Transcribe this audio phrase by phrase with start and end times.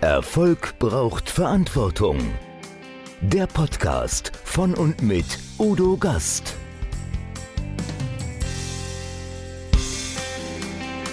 [0.00, 2.18] Erfolg braucht Verantwortung.
[3.20, 5.26] Der Podcast von und mit
[5.58, 6.54] Udo Gast.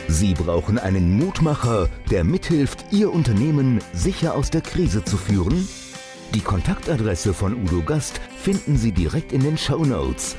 [0.07, 5.67] Sie brauchen einen Mutmacher, der mithilft, Ihr Unternehmen sicher aus der Krise zu führen?
[6.35, 10.35] Die Kontaktadresse von Udo Gast finden Sie direkt in den Show Notes.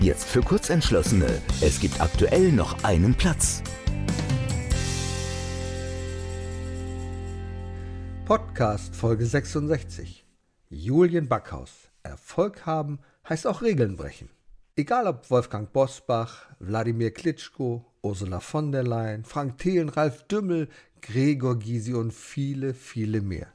[0.00, 1.40] Jetzt für Kurzentschlossene.
[1.60, 3.62] Es gibt aktuell noch einen Platz.
[8.26, 10.24] Podcast Folge 66.
[10.70, 11.90] Julien Backhaus.
[12.02, 14.30] Erfolg haben heißt auch Regeln brechen.
[14.76, 20.70] Egal ob Wolfgang Bosbach, Wladimir Klitschko, Ursula von der Leyen, Frank Thelen, Ralf Dümmel,
[21.02, 23.48] Gregor Gysi und viele, viele mehr.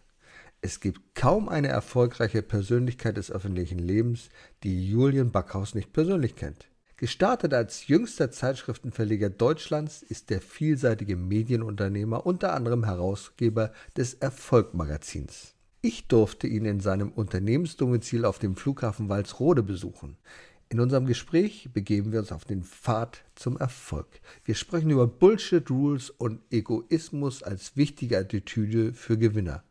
[0.61, 4.29] Es gibt kaum eine erfolgreiche Persönlichkeit des öffentlichen Lebens,
[4.61, 6.69] die Julien Backhaus nicht persönlich kennt.
[6.99, 15.53] Gestartet als jüngster Zeitschriftenverleger Deutschlands ist der vielseitige Medienunternehmer unter anderem Herausgeber des Erfolg-Magazins.
[15.81, 20.17] Ich durfte ihn in seinem Unternehmensdomizil auf dem Flughafen Walsrode besuchen.
[20.67, 24.19] In unserem Gespräch begeben wir uns auf den Pfad zum Erfolg.
[24.43, 29.63] Wir sprechen über Bullshit Rules und Egoismus als wichtige Attitüde für Gewinner.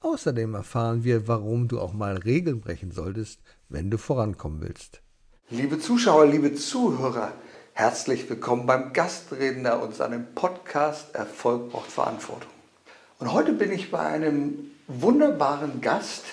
[0.00, 5.00] Außerdem erfahren wir, warum du auch mal Regeln brechen solltest, wenn du vorankommen willst.
[5.50, 7.32] Liebe Zuschauer, liebe Zuhörer,
[7.74, 12.48] herzlich willkommen beim Gastredner und seinem Podcast Erfolg braucht Verantwortung.
[13.18, 16.24] Und heute bin ich bei einem wunderbaren Gast,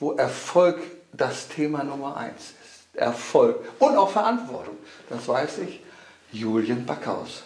[0.00, 0.78] wo Erfolg
[1.12, 2.96] das Thema Nummer eins ist.
[3.00, 4.76] Erfolg und auch Verantwortung.
[5.10, 5.80] Das weiß ich.
[6.32, 7.44] Julian Backhaus.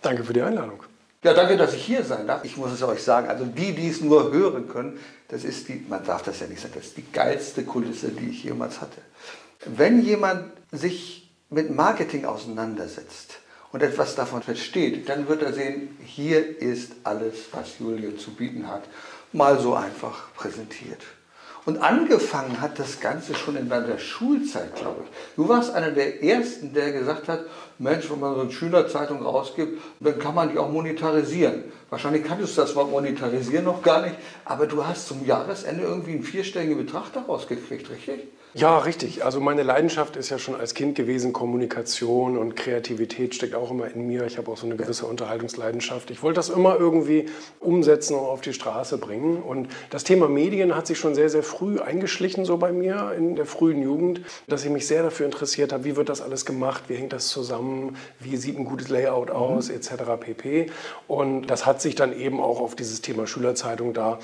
[0.00, 0.82] Danke für die Einladung.
[1.22, 2.44] Ja, danke, dass ich hier sein darf.
[2.44, 5.84] Ich muss es euch sagen, also die, die es nur hören können, das ist die,
[5.86, 9.02] man darf das ja nicht sagen, das ist die geilste Kulisse, die ich jemals hatte.
[9.64, 13.38] Wenn jemand sich mit Marketing auseinandersetzt
[13.70, 18.66] und etwas davon versteht, dann wird er sehen, hier ist alles, was Julia zu bieten
[18.66, 18.82] hat,
[19.32, 21.02] mal so einfach präsentiert.
[21.64, 25.36] Und angefangen hat das Ganze schon in deiner Schulzeit, glaube ich.
[25.36, 27.44] Du warst einer der Ersten, der gesagt hat,
[27.78, 31.62] Mensch, wenn man so eine Schülerzeitung rausgibt, dann kann man die auch monetarisieren.
[31.88, 36.14] Wahrscheinlich kanntest du das Wort monetarisieren noch gar nicht, aber du hast zum Jahresende irgendwie
[36.14, 38.26] einen vierstelligen Betrag daraus gekriegt, richtig?
[38.54, 39.24] Ja, richtig.
[39.24, 43.86] Also meine Leidenschaft ist ja schon als Kind gewesen, Kommunikation und Kreativität steckt auch immer
[43.86, 44.26] in mir.
[44.26, 46.10] Ich habe auch so eine gewisse Unterhaltungsleidenschaft.
[46.10, 47.30] Ich wollte das immer irgendwie
[47.60, 49.42] umsetzen und auf die Straße bringen.
[49.42, 53.36] Und das Thema Medien hat sich schon sehr, sehr früh eingeschlichen, so bei mir in
[53.36, 56.84] der frühen Jugend, dass ich mich sehr dafür interessiert habe, wie wird das alles gemacht,
[56.88, 59.34] wie hängt das zusammen, wie sieht ein gutes Layout mhm.
[59.34, 59.76] aus, mhm.
[59.76, 59.92] etc.
[60.20, 60.66] pp.
[61.08, 64.18] Und das hat sich dann eben auch auf dieses Thema Schülerzeitung da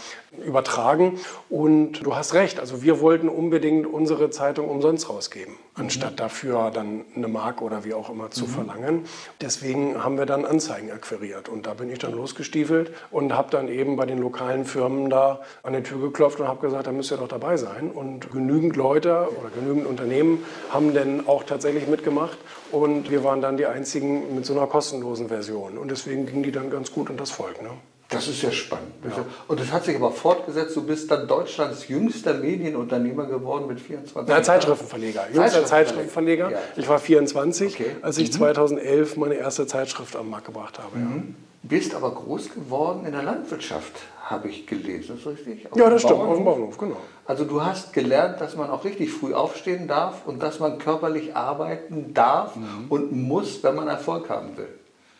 [0.45, 1.19] übertragen.
[1.49, 6.17] Und du hast recht, also wir wollten unbedingt unsere unsere Zeitung umsonst rausgeben, anstatt mhm.
[6.17, 8.49] dafür dann eine Mark oder wie auch immer zu mhm.
[8.49, 9.05] verlangen.
[9.41, 13.69] Deswegen haben wir dann Anzeigen akquiriert und da bin ich dann losgestiefelt und habe dann
[13.69, 17.13] eben bei den lokalen Firmen da an die Tür geklopft und habe gesagt, da müsst
[17.13, 17.93] ihr doch dabei sein.
[17.93, 22.39] Und genügend Leute oder genügend Unternehmen haben dann auch tatsächlich mitgemacht
[22.73, 26.51] und wir waren dann die einzigen mit so einer kostenlosen Version und deswegen ging die
[26.51, 27.63] dann ganz gut und das Volk.
[27.63, 27.71] Ne?
[28.09, 28.95] Das ist ja spannend.
[29.05, 29.25] Ja.
[29.49, 30.75] Und das hat sich aber fortgesetzt.
[30.75, 34.45] Du bist dann Deutschlands jüngster Medienunternehmer geworden mit 24 Jahren.
[34.45, 35.27] Zeitschriftenverleger.
[35.31, 36.51] Jüngster Zeitschriftenverleger.
[36.51, 36.59] Ja.
[36.77, 37.97] Ich war 24, okay.
[38.01, 38.33] als ich mhm.
[38.33, 40.97] 2011 meine erste Zeitschrift am Markt gebracht habe.
[40.97, 41.17] Mhm.
[41.17, 41.23] Ja.
[41.65, 43.93] Bist aber groß geworden in der Landwirtschaft,
[44.23, 45.19] habe ich gelesen.
[45.19, 45.71] Ist das richtig?
[45.71, 46.21] Auf ja, das stimmt.
[46.21, 46.97] Auf dem Bauernhof, genau.
[47.27, 51.37] Also du hast gelernt, dass man auch richtig früh aufstehen darf und dass man körperlich
[51.37, 52.87] arbeiten darf mhm.
[52.89, 54.69] und muss, wenn man Erfolg haben will.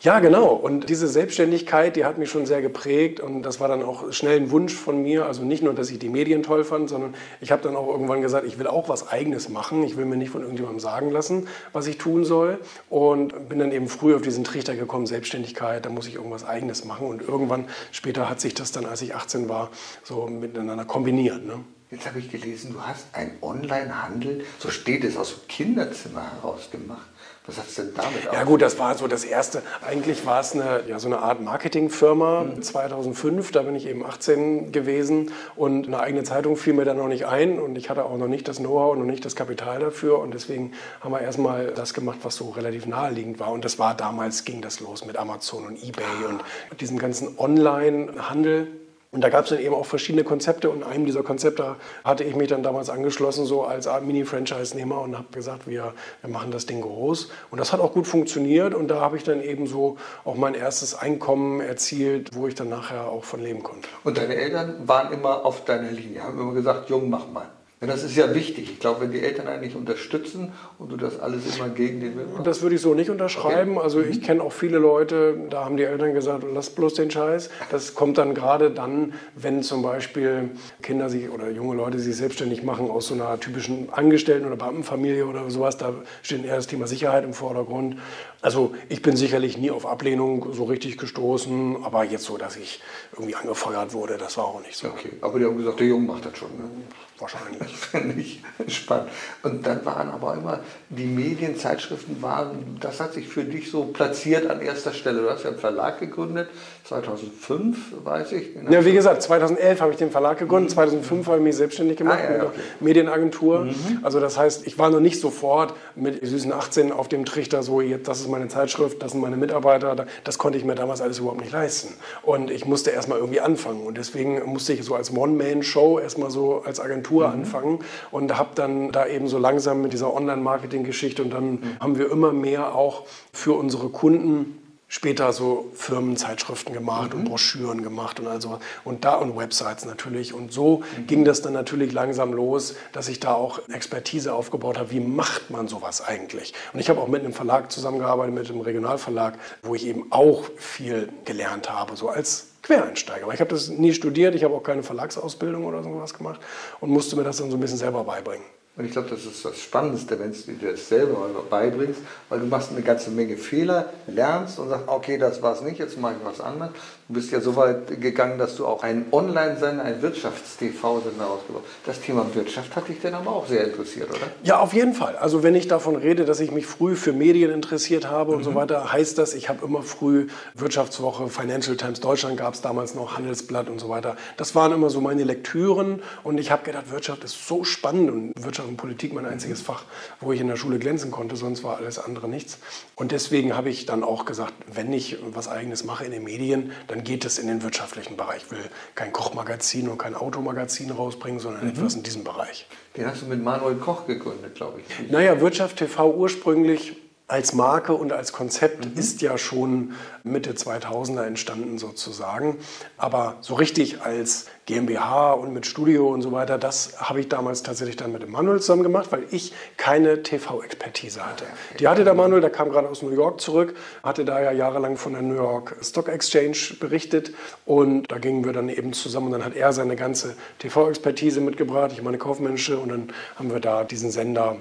[0.01, 0.53] Ja, genau.
[0.53, 4.37] Und diese Selbstständigkeit, die hat mich schon sehr geprägt und das war dann auch schnell
[4.37, 5.25] ein Wunsch von mir.
[5.25, 8.21] Also nicht nur, dass ich die Medien toll fand, sondern ich habe dann auch irgendwann
[8.21, 9.83] gesagt, ich will auch was Eigenes machen.
[9.83, 12.59] Ich will mir nicht von irgendjemandem sagen lassen, was ich tun soll.
[12.89, 16.85] Und bin dann eben früh auf diesen Trichter gekommen, Selbstständigkeit, da muss ich irgendwas Eigenes
[16.85, 17.05] machen.
[17.05, 19.69] Und irgendwann später hat sich das dann, als ich 18 war,
[20.05, 21.45] so miteinander kombiniert.
[21.45, 21.59] Ne?
[21.91, 26.69] Jetzt habe ich gelesen, du hast einen Online-Handel, so steht es, aus dem Kinderzimmer heraus
[26.71, 27.08] gemacht.
[27.49, 28.33] Was hat es denn damit auf?
[28.33, 29.63] Ja gut, das war so das Erste.
[29.81, 32.43] Eigentlich war es eine, ja, so eine Art Marketingfirma.
[32.43, 32.61] Mhm.
[32.61, 37.07] 2005, da bin ich eben 18 gewesen und eine eigene Zeitung fiel mir da noch
[37.07, 39.79] nicht ein und ich hatte auch noch nicht das Know-how und noch nicht das Kapital
[39.79, 43.79] dafür und deswegen haben wir erstmal das gemacht, was so relativ naheliegend war und das
[43.79, 46.43] war damals, ging das los mit Amazon und Ebay und
[46.79, 48.67] diesem ganzen Online-Handel.
[49.11, 52.35] Und da gab es dann eben auch verschiedene Konzepte und einem dieser Konzepte hatte ich
[52.35, 56.67] mich dann damals angeschlossen, so als Art Mini-Franchise-Nehmer und habe gesagt, wir, wir machen das
[56.67, 57.29] Ding groß.
[57.49, 60.53] Und das hat auch gut funktioniert und da habe ich dann eben so auch mein
[60.53, 63.89] erstes Einkommen erzielt, wo ich dann nachher auch von leben konnte.
[64.03, 67.47] Und deine Eltern waren immer auf deiner Linie, haben immer gesagt, Jung, mach mal.
[67.81, 68.69] Ja, das ist ja wichtig.
[68.73, 72.33] Ich glaube, wenn die Eltern eigentlich unterstützen und du das alles immer gegen den Willen
[72.33, 72.45] machst.
[72.45, 73.77] Das würde ich so nicht unterschreiben.
[73.77, 73.83] Okay.
[73.83, 74.21] Also ich mhm.
[74.21, 77.49] kenne auch viele Leute, da haben die Eltern gesagt, lass bloß den Scheiß.
[77.71, 80.49] Das kommt dann gerade dann, wenn zum Beispiel
[80.81, 85.25] Kinder sich oder junge Leute sich selbstständig machen aus so einer typischen Angestellten- oder Beamtenfamilie
[85.25, 85.77] oder sowas.
[85.77, 87.95] Da steht eher das Thema Sicherheit im Vordergrund.
[88.41, 92.79] Also ich bin sicherlich nie auf Ablehnung so richtig gestoßen, aber jetzt so, dass ich
[93.11, 94.87] irgendwie angefeuert wurde, das war auch nicht so.
[94.87, 96.51] Okay, aber die haben gesagt, der Junge macht das schon.
[96.57, 96.69] Ne?
[97.17, 97.59] Wahrscheinlich.
[97.59, 99.09] Das finde ich spannend.
[99.43, 104.49] Und dann waren aber immer die Medienzeitschriften waren, das hat sich für dich so platziert
[104.49, 105.21] an erster Stelle.
[105.21, 106.49] Du hast ja einen Verlag gegründet,
[106.89, 108.47] 2005, weiß ich.
[108.67, 110.73] Ja, wie gesagt, 2011 habe ich den Verlag gegründet, mhm.
[110.73, 112.59] 2005 habe ich mich selbstständig gemacht ah, ja, okay.
[112.79, 113.65] Medienagentur.
[113.65, 113.99] Mhm.
[114.01, 117.81] Also das heißt, ich war noch nicht sofort mit süßen 18 auf dem Trichter, so,
[117.81, 120.07] das ist meine Zeitschrift, das sind meine Mitarbeiter.
[120.23, 121.93] Das konnte ich mir damals alles überhaupt nicht leisten.
[122.23, 123.85] Und ich musste erstmal irgendwie anfangen.
[123.85, 127.33] Und deswegen musste ich so als One-Man-Show erstmal so als Agentur mhm.
[127.33, 131.61] anfangen und habe dann da eben so langsam mit dieser Online-Marketing-Geschichte und dann mhm.
[131.79, 134.59] haben wir immer mehr auch für unsere Kunden
[134.89, 137.19] später so Firmenzeitschriften gemacht mhm.
[137.19, 141.07] und Broschüren gemacht und also und da und Websites natürlich und so mhm.
[141.07, 145.51] ging das dann natürlich langsam los, dass ich da auch Expertise aufgebaut habe, wie macht
[145.51, 146.53] man sowas eigentlich?
[146.73, 150.43] Und ich habe auch mit einem Verlag zusammengearbeitet, mit einem Regionalverlag, wo ich eben auch
[150.57, 153.23] viel gelernt habe, so als Quereinsteiger.
[153.23, 156.41] Aber ich habe das nie studiert, ich habe auch keine Verlagsausbildung oder sowas gemacht
[156.79, 158.43] und musste mir das dann so ein bisschen selber beibringen.
[158.79, 161.99] Und ich glaube, das ist das Spannendste, wenn du dir das selber beibringst,
[162.29, 165.79] weil du machst eine ganze Menge Fehler, lernst und sagst, okay, das war es nicht,
[165.79, 166.71] jetzt mache ich was anderes.
[167.09, 171.87] Du bist ja so weit gegangen, dass du auch einen Online-Sender, einen Wirtschafts-TV-Sender ausgebaut hast.
[171.87, 174.27] Das Thema Wirtschaft hat dich denn aber auch sehr interessiert, oder?
[174.43, 175.15] Ja, auf jeden Fall.
[175.15, 178.37] Also wenn ich davon rede, dass ich mich früh für Medien interessiert habe mhm.
[178.37, 178.55] und so mhm.
[178.55, 183.17] weiter, heißt das, ich habe immer früh Wirtschaftswoche, Financial Times Deutschland gab es damals noch,
[183.17, 184.15] Handelsblatt und so weiter.
[184.37, 188.33] Das waren immer so meine Lektüren und ich habe gedacht, Wirtschaft ist so spannend und
[188.43, 189.85] Wirtschaft und Politik mein einziges Fach,
[190.19, 192.59] wo ich in der Schule glänzen konnte, sonst war alles andere nichts.
[192.93, 196.71] Und deswegen habe ich dann auch gesagt, wenn ich was eigenes mache in den Medien,
[196.85, 198.43] dann dann geht es in den wirtschaftlichen Bereich.
[198.43, 201.69] Ich will kein Kochmagazin und kein Automagazin rausbringen, sondern mhm.
[201.69, 202.67] etwas in diesem Bereich.
[202.97, 205.09] Den hast du mit Manuel Koch gegründet, glaube ich.
[205.09, 206.97] Naja, Wirtschaft TV ursprünglich
[207.29, 208.97] als Marke und als Konzept mhm.
[208.97, 209.93] ist ja schon
[210.23, 212.57] Mitte 2000er entstanden sozusagen.
[212.97, 217.61] Aber so richtig als GmbH und mit Studio und so weiter, das habe ich damals
[217.61, 221.45] tatsächlich dann mit dem Manuel zusammen gemacht, weil ich keine TV-Expertise hatte.
[221.79, 224.97] Die hatte der Manuel, der kam gerade aus New York zurück, hatte da ja jahrelang
[224.97, 227.31] von der New York Stock Exchange berichtet
[227.65, 231.91] und da gingen wir dann eben zusammen und dann hat er seine ganze TV-Expertise mitgebracht,
[231.93, 234.57] ich meine kaufmännische und dann haben wir da diesen Sender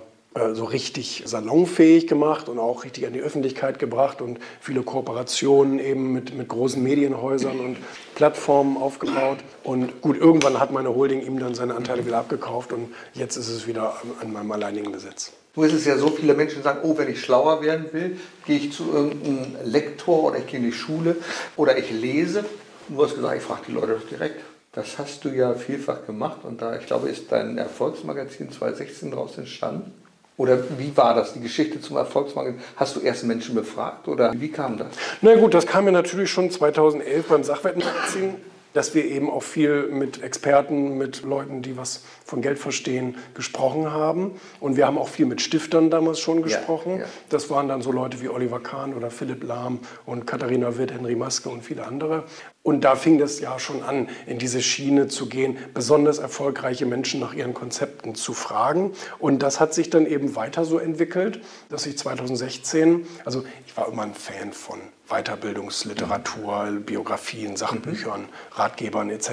[0.54, 6.12] so richtig salonfähig gemacht und auch richtig an die Öffentlichkeit gebracht und viele Kooperationen eben
[6.12, 7.76] mit, mit großen Medienhäusern und
[8.14, 9.38] Plattformen aufgebaut.
[9.64, 13.48] Und gut, irgendwann hat meine Holding ihm dann seine Anteile wieder abgekauft und jetzt ist
[13.48, 15.32] es wieder an meinem alleinigen Besitz.
[15.56, 18.58] Nur ist es ja so, viele Menschen sagen, oh, wenn ich schlauer werden will, gehe
[18.58, 21.16] ich zu irgendeinem Lektor oder ich gehe in die Schule
[21.56, 22.44] oder ich lese.
[22.88, 24.40] Du hast gesagt, ich frage die Leute doch direkt.
[24.72, 29.36] Das hast du ja vielfach gemacht und da, ich glaube, ist dein Erfolgsmagazin 2016 daraus
[29.36, 29.92] entstanden.
[30.38, 32.54] Oder wie war das, die Geschichte zum Erfolgsmangel?
[32.76, 34.88] Hast du erst Menschen befragt oder wie kam das?
[35.20, 38.36] Na gut, das kam mir natürlich schon 2011 beim Sachwertmagazin
[38.78, 43.90] dass wir eben auch viel mit Experten, mit Leuten, die was von Geld verstehen, gesprochen
[43.90, 44.38] haben.
[44.60, 46.92] Und wir haben auch viel mit Stiftern damals schon gesprochen.
[46.92, 47.06] Ja, ja.
[47.30, 51.16] Das waren dann so Leute wie Oliver Kahn oder Philipp Lahm und Katharina Witt, Henry
[51.16, 52.24] Maske und viele andere.
[52.62, 57.20] Und da fing das ja schon an, in diese Schiene zu gehen, besonders erfolgreiche Menschen
[57.20, 58.92] nach ihren Konzepten zu fragen.
[59.18, 61.40] Und das hat sich dann eben weiter so entwickelt,
[61.70, 69.30] dass ich 2016, also ich war immer ein Fan von Weiterbildungsliteratur, Biografien, Sachbüchern, Ratgebern etc.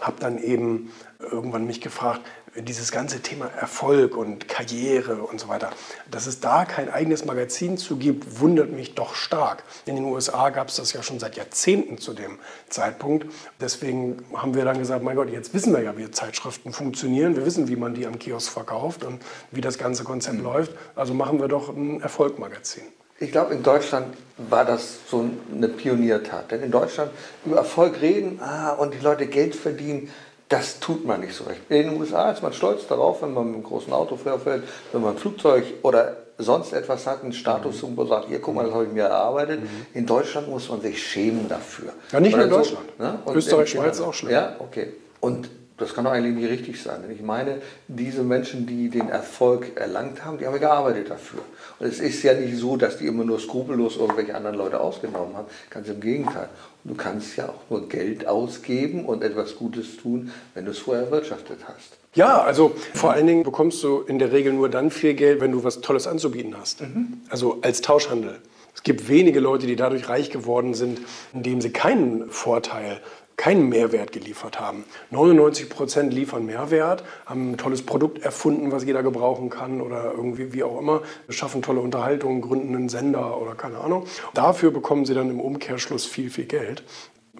[0.00, 2.22] Habe dann eben irgendwann mich gefragt,
[2.56, 5.70] dieses ganze Thema Erfolg und Karriere und so weiter,
[6.10, 9.64] dass es da kein eigenes Magazin zu gibt, wundert mich doch stark.
[9.86, 13.26] In den USA gab es das ja schon seit Jahrzehnten zu dem Zeitpunkt.
[13.60, 17.36] Deswegen haben wir dann gesagt, mein Gott, jetzt wissen wir ja, wie Zeitschriften funktionieren.
[17.36, 20.44] Wir wissen, wie man die am Kiosk verkauft und wie das ganze Konzept mhm.
[20.44, 20.72] läuft.
[20.94, 22.84] Also machen wir doch ein Erfolgmagazin.
[23.18, 26.50] Ich glaube, in Deutschland war das so eine Pioniertat.
[26.50, 27.12] Denn in Deutschland
[27.46, 30.10] über Erfolg reden ah, und die Leute Geld verdienen,
[30.52, 31.62] das tut man nicht so recht.
[31.70, 35.00] In den USA ist man stolz darauf, wenn man mit einem großen Auto fährt, wenn
[35.00, 37.98] man ein Flugzeug oder sonst etwas hat, einen Status mhm.
[37.98, 39.62] und sagt, hier, guck mal, das habe ich mir erarbeitet.
[39.62, 39.86] Mhm.
[39.94, 41.92] In Deutschland muss man sich schämen dafür.
[42.10, 42.84] Ja, nicht nur in Deutschland.
[42.98, 43.18] So, ne?
[43.34, 44.32] Österreich, Schweiz auch schlimm.
[44.32, 44.92] Ja, okay.
[45.20, 47.02] Und Das kann doch eigentlich nicht richtig sein.
[47.02, 51.40] Denn ich meine, diese Menschen, die den Erfolg erlangt haben, die haben ja gearbeitet dafür.
[51.82, 55.48] Es ist ja nicht so, dass die immer nur skrupellos irgendwelche anderen Leute ausgenommen haben.
[55.68, 56.48] Ganz im Gegenteil.
[56.84, 61.04] Du kannst ja auch nur Geld ausgeben und etwas Gutes tun, wenn du es vorher
[61.04, 61.98] erwirtschaftet hast.
[62.14, 65.50] Ja, also vor allen Dingen bekommst du in der Regel nur dann viel Geld, wenn
[65.52, 66.82] du was Tolles anzubieten hast.
[66.82, 67.20] Mhm.
[67.28, 68.38] Also als Tauschhandel.
[68.74, 71.00] Es gibt wenige Leute, die dadurch reich geworden sind,
[71.32, 73.00] indem sie keinen Vorteil
[73.36, 74.84] keinen Mehrwert geliefert haben.
[75.10, 80.52] 99 Prozent liefern Mehrwert, haben ein tolles Produkt erfunden, was jeder gebrauchen kann oder irgendwie
[80.52, 84.06] wie auch immer, schaffen tolle Unterhaltung, gründen einen Sender oder keine Ahnung.
[84.34, 86.84] Dafür bekommen sie dann im Umkehrschluss viel, viel Geld.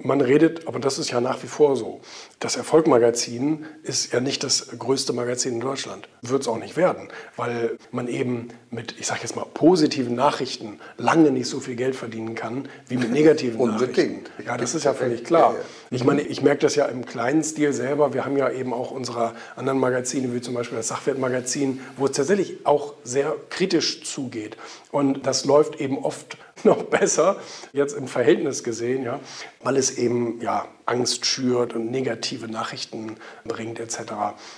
[0.01, 2.01] Man redet, aber das ist ja nach wie vor so.
[2.41, 6.09] Das Erfolgmagazin ist ja nicht das größte Magazin in Deutschland.
[6.23, 10.81] Wird es auch nicht werden, weil man eben mit, ich sage jetzt mal, positiven Nachrichten
[10.97, 14.25] lange nicht so viel Geld verdienen kann wie mit negativen Nachrichten.
[14.47, 15.57] Ja, das ist ja völlig klar.
[15.91, 18.15] Ich meine, ich merke das ja im kleinen Stil selber.
[18.15, 22.13] Wir haben ja eben auch unsere anderen Magazine, wie zum Beispiel das Sachwertmagazin, wo es
[22.13, 24.57] tatsächlich auch sehr kritisch zugeht.
[24.91, 27.37] Und das läuft eben oft noch besser,
[27.73, 29.21] jetzt im Verhältnis gesehen, ja,
[29.63, 34.13] weil es eben ja, Angst schürt und negative Nachrichten bringt etc.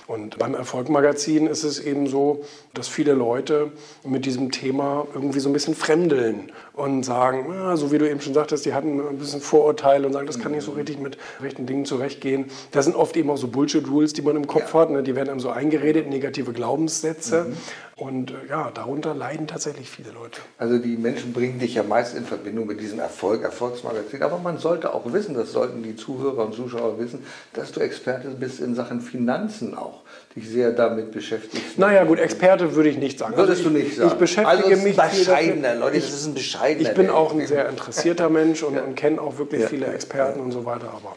[0.07, 2.43] Und beim Erfolgmagazin ist es eben so,
[2.75, 3.71] dass viele Leute
[4.03, 8.21] mit diesem Thema irgendwie so ein bisschen fremdeln und sagen, ah, so wie du eben
[8.21, 11.17] schon sagtest, die hatten ein bisschen Vorurteile und sagen, das kann nicht so richtig mit
[11.41, 12.45] rechten Dingen zurechtgehen.
[12.71, 14.81] Das sind oft eben auch so Bullshit-Rules, die man im Kopf ja.
[14.81, 14.91] hat.
[14.91, 15.01] Ne?
[15.03, 17.45] Die werden einem so eingeredet, negative Glaubenssätze.
[17.45, 17.57] Mhm.
[17.97, 20.41] Und äh, ja, darunter leiden tatsächlich viele Leute.
[20.57, 24.21] Also die Menschen bringen dich ja meist in Verbindung mit diesem Erfolg, Erfolgsmagazin.
[24.21, 28.29] Aber man sollte auch wissen, das sollten die Zuhörer und Zuschauer wissen, dass du Experte
[28.29, 30.01] bist in Sachen Finanzen auch.
[30.35, 31.79] Dich sehr damit beschäftigst.
[31.79, 33.37] Naja, gut, Experte würde ich nicht sagen.
[33.37, 34.09] Würdest also ich, du nicht sagen?
[34.11, 36.89] Ich beschäftige also mich bescheidener, Leute, das ist ein bescheidener.
[36.89, 38.81] Ich bin auch ein sehr interessierter Mensch und, ja.
[38.81, 39.67] und kenne auch wirklich ja.
[39.67, 40.45] viele Experten ja.
[40.45, 40.89] und so weiter.
[40.93, 41.15] Aber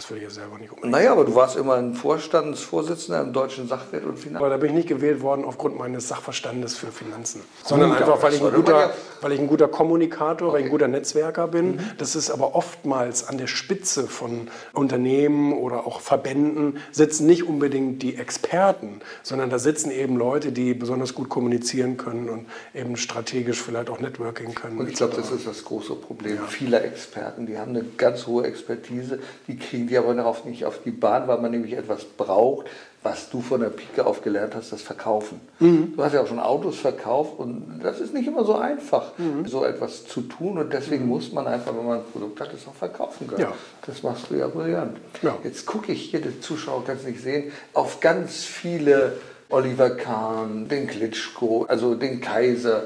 [0.00, 0.92] das würde ich ja selber nicht unbedingt.
[0.92, 4.36] Naja, aber du warst immer ein Vorstandsvorsitzender im Deutschen Sachwert und Finanzen.
[4.38, 8.22] Aber da bin ich nicht gewählt worden aufgrund meines Sachverstandes für Finanzen, sondern Gut, einfach,
[8.22, 10.54] weil ich, ein guter, weil ich ein guter Kommunikator, okay.
[10.54, 11.72] weil ich ein guter Netzwerker bin.
[11.72, 11.80] Mhm.
[11.98, 18.02] Das ist aber oftmals an der Spitze von Unternehmen oder auch Verbänden sitzen nicht unbedingt
[18.02, 23.60] die Experten, sondern da sitzen eben Leute, die besonders gut kommunizieren können und eben strategisch
[23.60, 24.78] vielleicht auch Networking können.
[24.78, 26.46] Und ich glaube, das ist das große Problem ja.
[26.46, 27.44] vieler Experten.
[27.44, 31.28] Die haben eine ganz hohe Expertise, die kriegen die aber noch nicht auf die Bahn,
[31.28, 32.66] weil man nämlich etwas braucht,
[33.02, 35.40] was du von der Pike auf gelernt hast, das Verkaufen.
[35.58, 35.94] Mhm.
[35.96, 39.46] Du hast ja auch schon Autos verkauft und das ist nicht immer so einfach, mhm.
[39.46, 41.10] so etwas zu tun und deswegen mhm.
[41.10, 43.40] muss man einfach, wenn man ein Produkt hat, es auch verkaufen können.
[43.40, 43.52] Ja.
[43.86, 44.98] Das machst du ja brillant.
[45.22, 45.36] Ja.
[45.42, 49.14] Jetzt gucke ich hier, der Zuschauer kann es nicht sehen, auf ganz viele
[49.48, 52.84] Oliver Kahn, den Klitschko, also den Kaiser,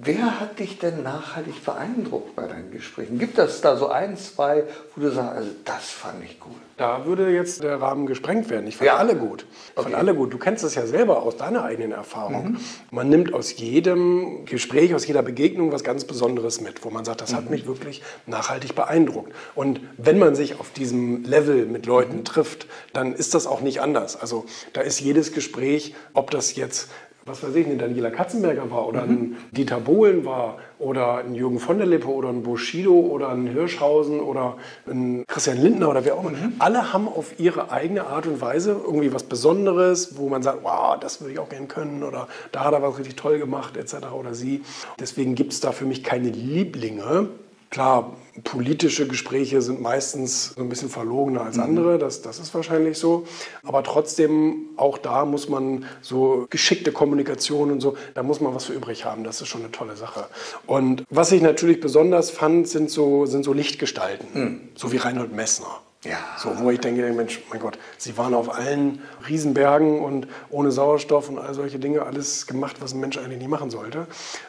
[0.00, 3.18] Wer hat dich denn nachhaltig beeindruckt bei deinen Gesprächen?
[3.18, 4.62] Gibt es da so ein, zwei,
[4.94, 6.54] wo du sagst, also das fand ich gut?
[6.76, 8.68] Da würde jetzt der Rahmen gesprengt werden.
[8.68, 8.96] Ich fand ja.
[8.96, 9.44] alle gut.
[9.72, 9.94] Ich okay.
[9.94, 10.32] alle gut.
[10.32, 12.52] Du kennst das ja selber aus deiner eigenen Erfahrung.
[12.52, 12.58] Mhm.
[12.92, 17.20] Man nimmt aus jedem Gespräch, aus jeder Begegnung was ganz Besonderes mit, wo man sagt,
[17.20, 17.36] das mhm.
[17.36, 19.32] hat mich wirklich nachhaltig beeindruckt.
[19.56, 22.24] Und wenn man sich auf diesem Level mit Leuten mhm.
[22.24, 24.14] trifft, dann ist das auch nicht anders.
[24.14, 26.88] Also da ist jedes Gespräch, ob das jetzt
[27.28, 29.10] was weiß ich, ein Daniela Katzenberger war oder mhm.
[29.10, 33.46] ein Dieter Bohlen war oder ein Jürgen von der Lippe oder ein Bushido oder ein
[33.46, 34.56] Hirschhausen oder
[34.86, 36.30] ein Christian Lindner oder wer auch immer.
[36.30, 36.54] Mhm.
[36.58, 40.98] Alle haben auf ihre eigene Art und Weise irgendwie was Besonderes, wo man sagt, wow,
[40.98, 44.12] das würde ich auch gerne können oder da hat er was richtig toll gemacht etc.
[44.18, 44.62] oder sie.
[44.98, 47.28] Deswegen gibt es da für mich keine Lieblinge.
[47.70, 51.64] Klar, politische Gespräche sind meistens so ein bisschen verlogener als mhm.
[51.64, 53.26] andere, das, das ist wahrscheinlich so.
[53.62, 58.66] Aber trotzdem, auch da muss man so geschickte Kommunikation und so, da muss man was
[58.66, 59.22] für übrig haben.
[59.22, 60.26] Das ist schon eine tolle Sache.
[60.66, 64.60] Und was ich natürlich besonders fand, sind so, sind so Lichtgestalten, mhm.
[64.74, 65.80] so wie Reinhold Messner.
[66.08, 66.16] Ja.
[66.38, 71.28] So, wo ich denke, Mensch, mein Gott, sie waren auf allen Riesenbergen und ohne Sauerstoff
[71.28, 74.06] und all solche Dinge alles gemacht, was ein Mensch eigentlich nie machen sollte.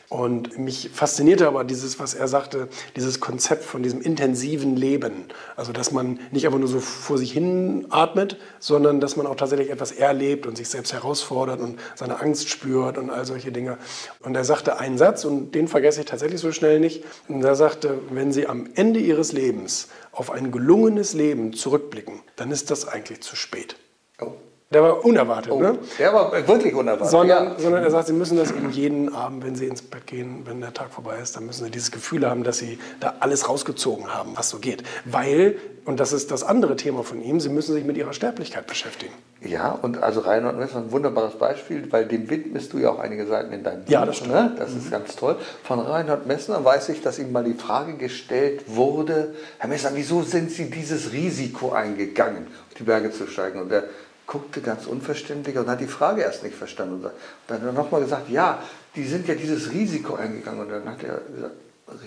[0.08, 5.26] Und mich faszinierte aber dieses, was er sagte, dieses Konzept von diesem intensiven Leben.
[5.58, 9.36] Also, dass man nicht einfach nur so vor sich hin atmet, sondern dass man auch
[9.36, 13.78] tatsächlich etwas erlebt und sich selbst herausfordert und seine Angst spürt und all solche Dinge.
[14.22, 17.04] Und er sagte einen Satz, und den vergesse ich tatsächlich so schnell nicht.
[17.28, 19.90] Und er sagte, wenn Sie am Ende Ihres Lebens
[20.20, 23.78] auf ein gelungenes Leben zurückblicken, dann ist das eigentlich zu spät.
[24.20, 24.34] Oh.
[24.72, 25.80] Der war unerwartet, Oh, ne?
[25.98, 27.10] der war wirklich unerwartet.
[27.10, 27.56] Sondern, ja.
[27.60, 30.62] sondern er sagt, sie müssen das eben jeden Abend, wenn sie ins Bett gehen, wenn
[30.62, 34.14] der Tag vorbei ist, dann müssen sie dieses Gefühl haben, dass sie da alles rausgezogen
[34.14, 34.84] haben, was so geht.
[35.06, 38.68] Weil, und das ist das andere Thema von ihm, sie müssen sich mit ihrer Sterblichkeit
[38.68, 39.12] beschäftigen.
[39.42, 43.26] Ja, und also Reinhold Messner ein wunderbares Beispiel, weil dem widmest du ja auch einige
[43.26, 43.92] Seiten in deinem Buch.
[43.92, 44.34] Ja, das stimmt.
[44.34, 44.54] Ne?
[44.56, 45.38] Das ist ganz toll.
[45.64, 50.22] Von Reinhold Messner weiß ich, dass ihm mal die Frage gestellt wurde, Herr Messner, wieso
[50.22, 53.60] sind Sie dieses Risiko eingegangen, auf die Berge zu steigen?
[53.62, 53.86] Und er
[54.30, 57.04] guckte ganz unverständlich und hat die Frage erst nicht verstanden.
[57.04, 57.12] Und
[57.48, 58.62] dann hat er nochmal gesagt, ja,
[58.96, 60.62] die sind ja dieses Risiko eingegangen.
[60.62, 61.56] Und dann hat er gesagt,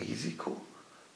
[0.00, 0.56] Risiko?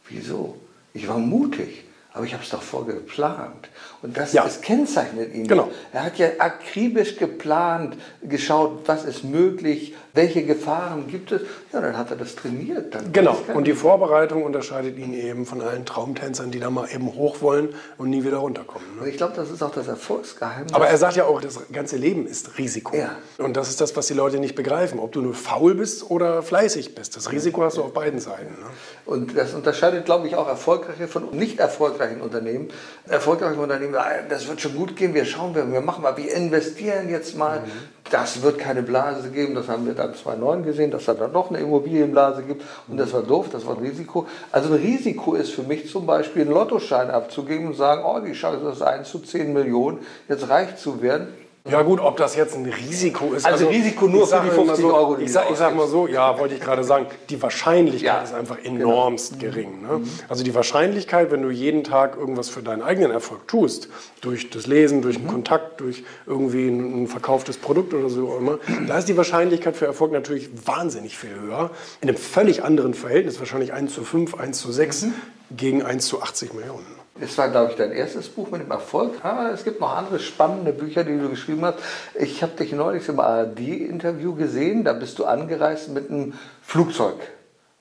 [0.09, 0.57] Wieso?
[0.95, 1.85] Ich war mutig.
[2.13, 3.69] Aber ich habe es doch vorgeplant.
[4.03, 4.43] Und das, Ja.
[4.43, 5.47] das kennzeichnet ihn.
[5.47, 5.71] Genau.
[5.93, 11.43] Er hat ja akribisch geplant, geschaut, was ist möglich, welche Gefahren gibt es.
[11.73, 12.95] Ja, dann hat er das trainiert.
[12.95, 13.37] Dann Genau.
[13.55, 17.75] Und die Vorbereitung unterscheidet ihn eben von allen Traumtänzern, die da mal eben hoch wollen
[17.99, 18.87] und nie wieder runterkommen.
[19.01, 19.09] Ne?
[19.09, 20.75] Ich glaube, das ist auch das Erfolgsgeheimnis.
[20.75, 22.97] Aber er sagt ja auch, das ganze Leben ist Risiko.
[22.97, 23.17] Ja.
[23.39, 24.99] Und das ist das, was die Leute nicht begreifen.
[24.99, 27.17] Ob du nur faul bist oder fleißig bist.
[27.17, 28.55] Das Risiko hast du auf beiden Seiten.
[28.55, 28.67] Ne?
[29.05, 32.69] Und das unterscheidet, glaube ich, auch erfolgreiche von nicht erfolgreichen Unternehmen.
[33.07, 36.33] Erfolgreiche Unternehmen, ah, das wird schon gut gehen, wir schauen, wir, wir machen mal, wir
[36.35, 37.63] investieren jetzt mal.
[38.11, 41.51] Das wird keine Blase geben, das haben wir dann 2009 gesehen, dass da dann noch
[41.51, 42.63] eine Immobilienblase gibt.
[42.89, 44.27] Und das war doof, das war ein Risiko.
[44.53, 48.33] Also ein Risiko ist für mich zum Beispiel, einen Lottoschein abzugeben und sagen, oh, die
[48.33, 49.99] Chance ist 1 zu 10 Millionen,
[50.29, 51.29] jetzt reich zu werden.
[51.69, 53.45] Ja gut, ob das jetzt ein Risiko ist.
[53.45, 55.89] Also Risiko nur für die immer 50 so, Euro, die Ich sag, ich sag mal
[55.89, 59.83] so, ja, wollte ich gerade sagen, die Wahrscheinlichkeit Ja, ist einfach enormst gering.
[59.83, 60.03] Ne?
[60.29, 63.89] Also die Wahrscheinlichkeit, wenn du jeden Tag irgendwas für deinen eigenen Erfolg tust,
[64.21, 68.39] durch das Lesen, durch einen Kontakt, durch irgendwie ein, ein verkauftes Produkt oder so auch
[68.39, 71.71] immer, da ist die Wahrscheinlichkeit für Erfolg natürlich wahnsinnig viel höher.
[72.01, 75.07] In einem völlig anderen Verhältnis, wahrscheinlich 1 zu 5, 1 zu 6
[75.51, 76.96] gegen 1 zu 80 Millionen.
[77.21, 79.25] Das war, glaube ich, dein erstes Buch mit dem Erfolg.
[79.25, 81.79] Aber es gibt noch andere spannende Bücher, die du geschrieben hast.
[82.15, 84.85] Ich habe dich neulich im ARD-Interview gesehen.
[84.85, 87.17] Da bist du angereist mit einem Flugzeug,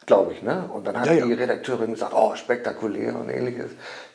[0.05, 0.41] glaube ich.
[0.41, 0.69] Ne?
[0.73, 1.25] Und dann hat Ja, ja.
[1.25, 3.71] die Redakteurin gesagt, oh, spektakulär und ähnliches.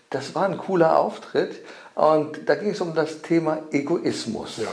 [0.08, 1.64] Das war ein cooler Auftritt.
[1.94, 4.58] Und da ging es um das Thema Egoismus.
[4.58, 4.68] Ja.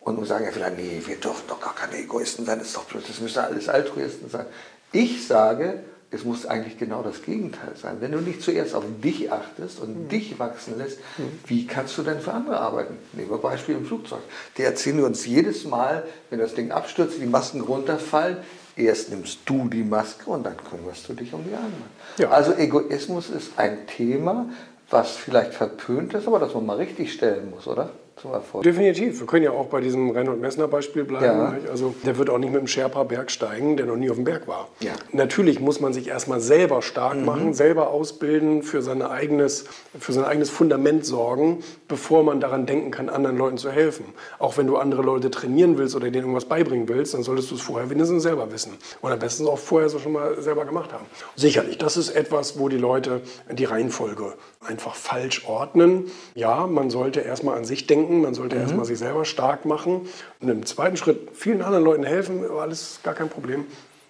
[0.00, 2.76] Und nun sagen ja vielleicht, nee, wir dürfen doch gar keine Egoisten sein, das ist
[2.76, 4.46] doch das müssen alles Altruisten sein.
[4.90, 7.98] Ich sage, es muss eigentlich genau das Gegenteil sein.
[8.00, 10.98] Wenn du nicht zuerst auf dich achtest und dich wachsen lässt,
[11.46, 12.96] wie kannst du denn für andere arbeiten?
[13.12, 14.20] Nehmen wir Beispiel im Flugzeug.
[14.56, 18.38] Die erzählen uns jedes Mal, wenn das Ding abstürzt, die Masken runterfallen,
[18.76, 21.84] erst nimmst du die Maske und dann kümmerst du dich um die anderen.
[22.16, 22.30] Ja.
[22.30, 24.48] Also Egoismus ist ein Thema,
[24.88, 27.90] was vielleicht verpönt ist, aber das man mal richtig stellen muss, oder?
[28.20, 28.64] Zum Erfolg.
[28.64, 29.20] Definitiv.
[29.20, 31.24] Wir können ja auch bei diesem Reinhold Messner Beispiel bleiben.
[31.24, 31.54] Ja.
[31.70, 34.24] Also der wird auch nicht mit dem Sherpa Berg steigen, der noch nie auf dem
[34.24, 34.68] Berg war.
[34.80, 34.92] Ja.
[35.12, 39.66] Natürlich muss man sich erstmal selber stark machen, selber ausbilden, für, seine eigenes,
[39.98, 44.06] für sein eigenes Fundament sorgen, bevor man daran denken kann, anderen Leuten zu helfen.
[44.38, 47.54] Auch wenn du andere Leute trainieren willst oder denen irgendwas beibringen willst, dann solltest du
[47.54, 48.72] es vorher wenigstens selber wissen.
[49.00, 51.06] Und am besten auch vorher so schon mal selber gemacht haben.
[51.36, 54.34] Sicherlich, das ist etwas, wo die Leute die Reihenfolge
[54.66, 56.10] einfach falsch ordnen.
[56.34, 60.08] Ja, man sollte erstmal an sich denken, man sollte erstmal sich selber stark machen
[60.40, 63.66] und im zweiten Schritt vielen anderen Leuten helfen, alles gar kein Problem.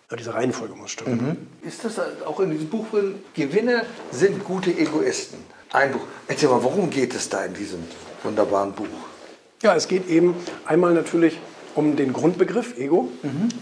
[0.09, 1.49] Aber diese Reihenfolge muss stimmen.
[1.63, 3.17] Ist das auch in diesem Buch drin?
[3.35, 5.39] Gewinner sind gute Egoisten.
[5.71, 6.01] Ein Buch.
[6.27, 7.81] Erzähl mal, worum geht es da in diesem
[8.23, 8.87] wunderbaren Buch?
[9.63, 10.35] Ja, es geht eben
[10.65, 11.39] einmal natürlich
[11.75, 13.09] um den Grundbegriff Ego,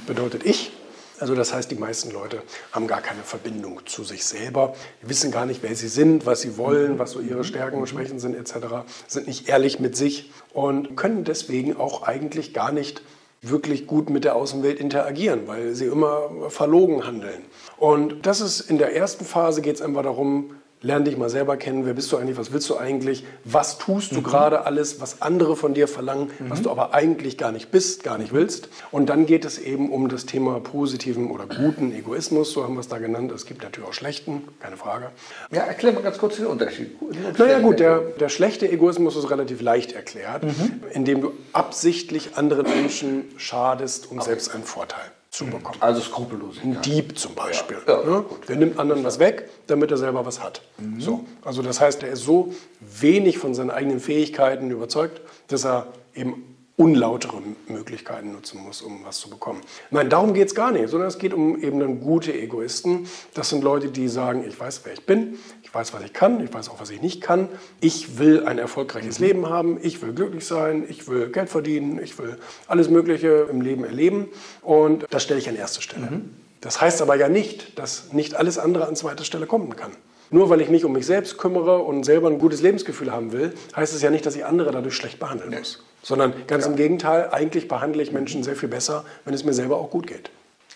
[0.07, 0.73] bedeutet ich.
[1.19, 5.47] Also das heißt, die meisten Leute haben gar keine Verbindung zu sich selber, wissen gar
[5.47, 8.85] nicht, wer sie sind, was sie wollen, was so ihre Stärken und Schwächen sind etc.,
[9.07, 13.03] sind nicht ehrlich mit sich und können deswegen auch eigentlich gar nicht
[13.43, 17.45] wirklich gut mit der Außenwelt interagieren, weil sie immer verlogen handeln.
[17.77, 21.57] Und das ist in der ersten Phase geht es einfach darum, lern dich mal selber
[21.57, 25.23] kennen, wer bist du eigentlich, was willst du eigentlich, was tust du gerade alles, was
[25.23, 28.69] andere von dir verlangen, was du aber eigentlich gar nicht bist, gar nicht willst.
[28.91, 32.81] Und dann geht es eben um das Thema positiven oder guten Egoismus, so haben wir
[32.81, 33.33] es da genannt.
[33.33, 35.11] Es gibt natürlich auch schlechten, keine Frage.
[35.51, 36.91] Ja, erklär mal ganz kurz den Unterschied.
[37.39, 40.45] Naja gut, der, der schlechte Egoismus ist relativ leicht erklärt,
[40.93, 45.77] indem du absichtlich anderen Menschen schadest, um selbst einen Vorteil zu bekommen.
[45.81, 46.57] Also skrupellos.
[46.63, 47.77] Ein Dieb zum Beispiel.
[47.87, 48.25] Ja, ja, ne?
[48.49, 50.63] Der nimmt anderen was weg, damit er selber was hat.
[50.99, 51.27] So.
[51.45, 56.56] Also das heißt, er ist so wenig von seinen eigenen Fähigkeiten überzeugt, dass er eben
[56.77, 59.63] unlautere Möglichkeiten nutzen muss, um was zu bekommen.
[59.91, 63.09] Nein, darum geht es gar nicht, sondern es geht um eben dann gute Egoisten.
[63.33, 66.45] Das sind Leute, die sagen, ich weiß, wer ich bin, ich weiß, was ich kann,
[66.45, 67.49] ich weiß auch, was ich nicht kann.
[67.81, 72.19] Ich will ein erfolgreiches Leben haben, ich will glücklich sein, ich will Geld verdienen, ich
[72.19, 72.37] will
[72.67, 74.29] alles Mögliche im Leben erleben
[74.61, 76.21] und das stelle ich an erste Stelle.
[76.61, 79.93] Das heißt aber ja nicht, dass nicht alles andere an zweiter Stelle kommen kann.
[80.31, 83.55] Nur weil ich mich um mich selbst kümmere und selber ein gutes Lebensgefühl haben will,
[83.77, 85.85] heißt es ja nicht, dass ich andere dadurch schlecht behandeln muss.
[86.07, 86.71] Sondern ganz ja.
[86.71, 90.07] im Gegenteil, eigentlich behandle ich Menschen sehr viel besser, wenn es mir selber auch gut
[90.07, 90.31] geht.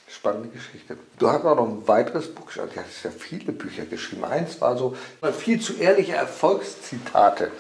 [0.09, 0.97] Spannende Geschichte.
[1.21, 2.67] Du hast auch noch ein weiteres Buch geschrieben.
[2.75, 4.25] Du hast ja viele Bücher geschrieben.
[4.25, 4.97] Eins war so
[5.39, 7.53] viel zu ehrliche Erfolgszitate.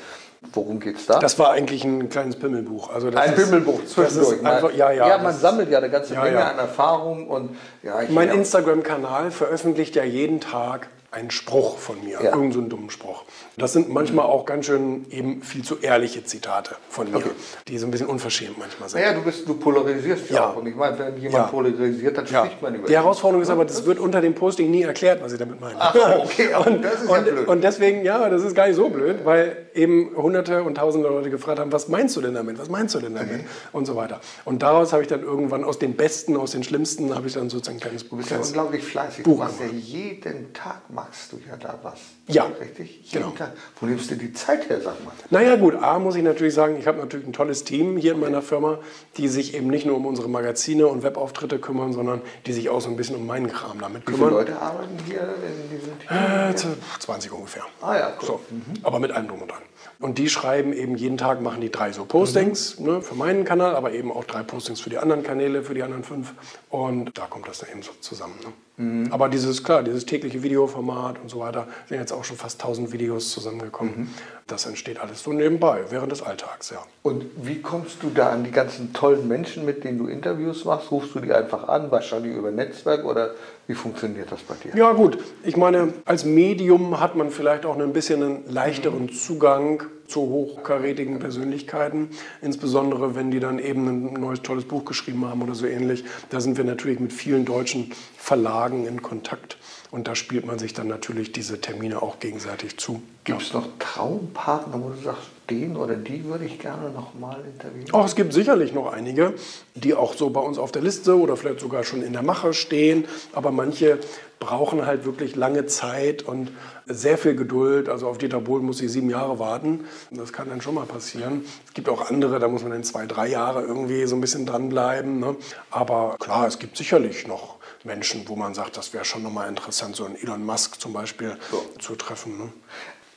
[0.52, 1.20] Worum geht es da?
[1.20, 2.90] Das war eigentlich ein kleines Pimmelbuch.
[2.92, 4.44] Also ein Pimmelbuch zwischendurch.
[4.44, 7.28] Einfach, ja, ja, ja, man sammelt ja eine ganze Menge ja, an Erfahrung.
[7.28, 12.30] Und, ja, mein Instagram-Kanal veröffentlicht ja jeden Tag einen Spruch von mir, ja.
[12.30, 13.24] irgendeinen so dummen Spruch.
[13.56, 17.30] Das sind manchmal auch ganz schön eben viel zu ehrliche Zitate von mir, okay.
[17.66, 19.00] die so ein bisschen unverschämt manchmal sind.
[19.00, 20.56] Naja, du, bist, du polarisierst ja, auch.
[20.56, 21.50] Und ich meine, wenn jemand ja.
[21.50, 22.44] polarisiert, dann ja.
[22.44, 25.32] spricht man über Die Herausforderung ist aber, das wird unter dem Posting nie erklärt, was
[25.32, 25.74] ich damit meine.
[25.80, 27.48] Ach, okay, und, das ist und, ja blöd.
[27.48, 31.30] Und deswegen, ja, das ist gar nicht so blöd, weil eben hunderte und tausende Leute
[31.30, 33.44] gefragt haben, was meinst du denn damit, was meinst du denn damit okay.
[33.72, 34.20] und so weiter.
[34.44, 37.50] Und daraus habe ich dann irgendwann aus den Besten, aus den Schlimmsten, habe ich dann
[37.50, 38.10] sozusagen ein kleines Buch.
[38.10, 39.24] Du bist ja unglaublich fleißig.
[39.24, 41.98] Buch du machst ja jeden Tag machst du ja da was.
[42.26, 43.00] Ja, richtig.
[43.10, 43.36] Jeden genau.
[43.36, 43.52] Tag.
[43.80, 45.12] Wo nimmst du die Zeit her, sag mal?
[45.30, 48.20] Naja, gut, A muss ich natürlich sagen, ich habe natürlich ein tolles Team hier in
[48.20, 48.78] meiner Firma,
[49.16, 52.80] die sich eben nicht nur um unsere Magazine und Webauftritte kümmern, sondern die sich auch
[52.80, 54.20] so ein bisschen um meinen Kram damit kümmern.
[54.20, 56.76] Wie viele Leute arbeiten hier in diesem Team?
[56.76, 57.64] Äh, 20 ungefähr.
[57.80, 58.26] Ah ja, cool.
[58.26, 58.62] So, mhm.
[58.82, 59.62] Aber mit allem drum und dran.
[59.98, 62.86] Und die schreiben eben jeden Tag, machen die drei so Postings mhm.
[62.86, 65.82] ne, für meinen Kanal, aber eben auch drei Postings für die anderen Kanäle, für die
[65.82, 66.34] anderen fünf.
[66.68, 68.34] Und da kommt das dann eben so zusammen.
[68.42, 68.52] Ne?
[68.80, 69.12] Mhm.
[69.12, 72.92] Aber dieses, klar, dieses tägliche Videoformat und so weiter, sind jetzt auch schon fast 1000
[72.92, 73.92] Videos zusammengekommen.
[73.96, 74.08] Mhm.
[74.46, 76.82] Das entsteht alles so nebenbei, während des Alltags, ja.
[77.02, 80.90] Und wie kommst du da an die ganzen tollen Menschen, mit denen du Interviews machst?
[80.90, 83.34] Rufst du die einfach an, wahrscheinlich über Netzwerk oder
[83.66, 84.74] wie funktioniert das bei dir?
[84.74, 89.12] Ja gut, ich meine, als Medium hat man vielleicht auch ein bisschen einen leichteren mhm.
[89.12, 92.10] Zugang zu hochkarätigen Persönlichkeiten,
[92.42, 96.04] insbesondere wenn die dann eben ein neues tolles Buch geschrieben haben oder so ähnlich.
[96.28, 99.56] Da sind wir natürlich mit vielen deutschen Verlagen in Kontakt
[99.90, 103.02] und da spielt man sich dann natürlich diese Termine auch gegenseitig zu.
[103.24, 107.42] Gibt es noch Traumpartner, wo du sagst, den oder die würde ich gerne noch mal
[107.44, 107.92] interviewen?
[107.92, 109.34] Auch es gibt sicherlich noch einige,
[109.74, 112.54] die auch so bei uns auf der Liste oder vielleicht sogar schon in der Mache
[112.54, 113.06] stehen.
[113.32, 113.98] Aber manche
[114.38, 116.50] brauchen halt wirklich lange Zeit und
[116.86, 117.88] sehr viel Geduld.
[117.88, 119.84] Also auf Dieter Bohlen muss ich sieben Jahre warten.
[120.10, 121.44] Das kann dann schon mal passieren.
[121.66, 124.46] Es gibt auch andere, da muss man dann zwei, drei Jahre irgendwie so ein bisschen
[124.46, 125.20] dranbleiben.
[125.20, 125.36] Ne?
[125.70, 129.96] Aber klar, es gibt sicherlich noch Menschen, wo man sagt, das wäre schon nochmal interessant,
[129.96, 131.62] so einen Elon Musk zum Beispiel so.
[131.78, 132.38] zu treffen.
[132.38, 132.52] Ne?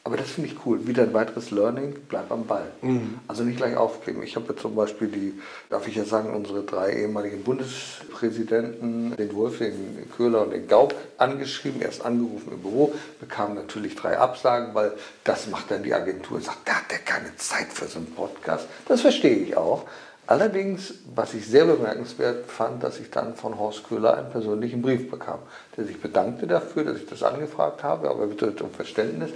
[0.05, 0.85] Aber das finde ich cool.
[0.85, 2.69] Wieder ein weiteres Learning, bleib am Ball.
[2.81, 3.19] Mhm.
[3.25, 4.21] Also nicht gleich aufgeben.
[4.21, 5.33] Ich habe zum Beispiel die,
[5.69, 10.93] darf ich ja sagen, unsere drei ehemaligen Bundespräsidenten, den Wolf, den Köhler und den Gauck,
[11.17, 14.91] angeschrieben, erst angerufen im Büro, bekam natürlich drei Absagen, weil
[15.23, 18.67] das macht dann die Agentur, sagt, da hat der keine Zeit für so einen Podcast.
[18.89, 19.85] Das verstehe ich auch.
[20.27, 25.09] Allerdings, was ich sehr bemerkenswert fand, dass ich dann von Horst Köhler einen persönlichen Brief
[25.09, 25.39] bekam,
[25.77, 29.31] der sich bedankte dafür, dass ich das angefragt habe, aber bitte um Verständnis.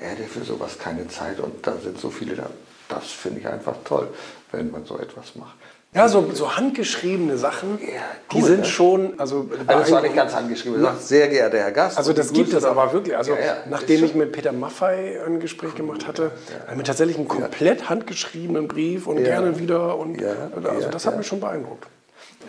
[0.00, 2.46] Er hätte für sowas keine Zeit und da sind so viele da.
[2.88, 4.08] Das finde ich einfach toll,
[4.50, 5.54] wenn man so etwas macht.
[5.92, 8.00] Ja, so, so handgeschriebene Sachen, ja, cool,
[8.32, 8.64] die sind ne?
[8.64, 9.18] schon.
[9.18, 10.82] Also, also das war nicht ganz handgeschrieben.
[10.82, 10.94] Ja.
[10.94, 11.98] Sehr geehrter Herr Gast.
[11.98, 13.16] Also das gibt es aber wirklich.
[13.16, 16.30] Also ja, nachdem ich mit Peter Maffei ein Gespräch gemacht hatte,
[16.76, 19.98] mit tatsächlich einem komplett handgeschriebenen Brief und gerne wieder.
[19.98, 21.86] Und, also das hat mich schon beeindruckt.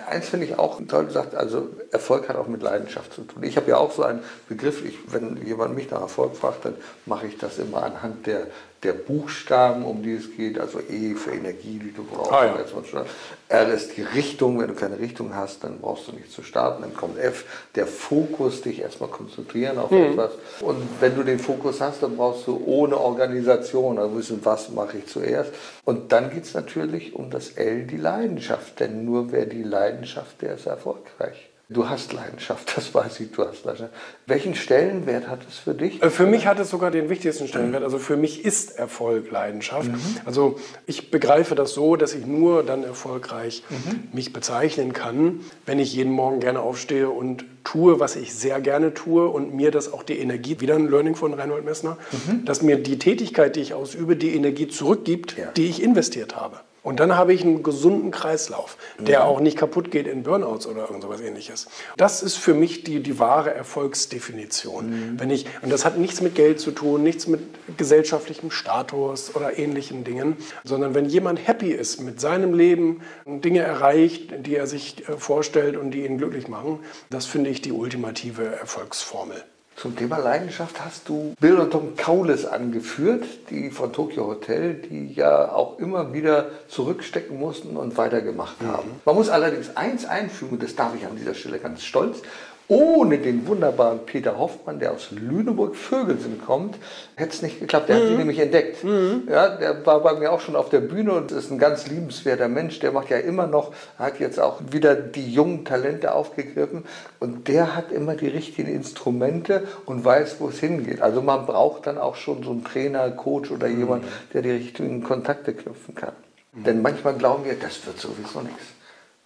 [0.08, 3.44] Eins finde ich auch toll gesagt, also Erfolg hat auch mit Leidenschaft zu tun.
[3.44, 6.76] Ich habe ja auch so einen Begriff, ich, wenn jemand mich nach Erfolg fragt, dann
[7.06, 8.48] mache ich das immer anhand der
[8.84, 12.32] der Buchstaben, um die es geht, also E für Energie, die du brauchst.
[12.32, 13.06] Ah, ja.
[13.48, 16.82] R ist die Richtung, wenn du keine Richtung hast, dann brauchst du nicht zu starten.
[16.82, 20.13] Dann kommt F, der Fokus, dich erstmal konzentrieren auf mhm.
[20.13, 20.32] etwas.
[20.62, 24.98] Und wenn du den Fokus hast, dann brauchst du ohne Organisation, also wissen, was mache
[24.98, 25.52] ich zuerst.
[25.86, 28.80] Und dann geht es natürlich um das L, die Leidenschaft.
[28.80, 31.51] Denn nur wer die Leidenschaft, der ist erfolgreich.
[31.73, 33.93] Du hast Leidenschaft, das weiß ich, du hast Leidenschaft.
[34.25, 36.03] Welchen Stellenwert hat es für dich?
[36.03, 37.84] Äh, für mich hat es sogar den wichtigsten Stellenwert.
[37.84, 39.89] Also für mich ist Erfolg Leidenschaft.
[39.89, 39.99] Mhm.
[40.25, 44.10] Also ich begreife das so, dass ich nur dann erfolgreich mhm.
[44.12, 48.93] mich bezeichnen kann, wenn ich jeden Morgen gerne aufstehe und tue, was ich sehr gerne
[48.93, 52.43] tue und mir das auch die Energie, wieder ein Learning von Reinhold Messner, mhm.
[52.43, 55.45] dass mir die Tätigkeit, die ich ausübe, die Energie zurückgibt, ja.
[55.55, 56.60] die ich investiert habe.
[56.84, 59.26] Und dann habe ich einen gesunden Kreislauf, der mhm.
[59.26, 61.67] auch nicht kaputt geht in Burnouts oder irgend sowas ähnliches.
[61.96, 64.89] Das ist für mich die, die wahre Erfolgsdefinition.
[64.89, 65.20] Mhm.
[65.20, 67.41] Wenn ich, und das hat nichts mit Geld zu tun, nichts mit
[67.78, 74.34] gesellschaftlichem Status oder ähnlichen Dingen, sondern wenn jemand happy ist mit seinem Leben, Dinge erreicht,
[74.48, 76.80] die er sich äh, vorstellt und die ihn glücklich machen,
[77.12, 79.44] das finde ich die ultimative Erfolgsformel.
[79.82, 85.12] Zum Thema Leidenschaft hast du Bill und Tom Kaules angeführt, die von Tokyo Hotel, die
[85.12, 88.67] ja auch immer wieder zurückstecken mussten und weitergemacht mhm.
[88.67, 88.91] haben.
[89.06, 92.22] Man muss allerdings eins einfügen, und das darf ich an dieser Stelle ganz stolz,
[92.71, 96.77] ohne den wunderbaren Peter Hoffmann, der aus Lüneburg-Vögelsen kommt,
[97.15, 97.89] hätte es nicht geklappt.
[97.89, 97.99] Der mhm.
[97.99, 98.81] hat sie nämlich entdeckt.
[98.86, 99.23] Mhm.
[99.29, 102.47] Ja, der war bei mir auch schon auf der Bühne und ist ein ganz liebenswerter
[102.47, 102.79] Mensch.
[102.79, 106.86] Der macht ja immer noch, hat jetzt auch wieder die jungen Talente aufgegriffen
[107.19, 111.01] und der hat immer die richtigen Instrumente und weiß, wo es hingeht.
[111.01, 113.79] Also man braucht dann auch schon so einen Trainer, Coach oder mhm.
[113.79, 116.13] jemand, der die richtigen Kontakte knüpfen kann.
[116.53, 116.63] Mhm.
[116.63, 118.63] Denn manchmal glauben wir, das wird sowieso nichts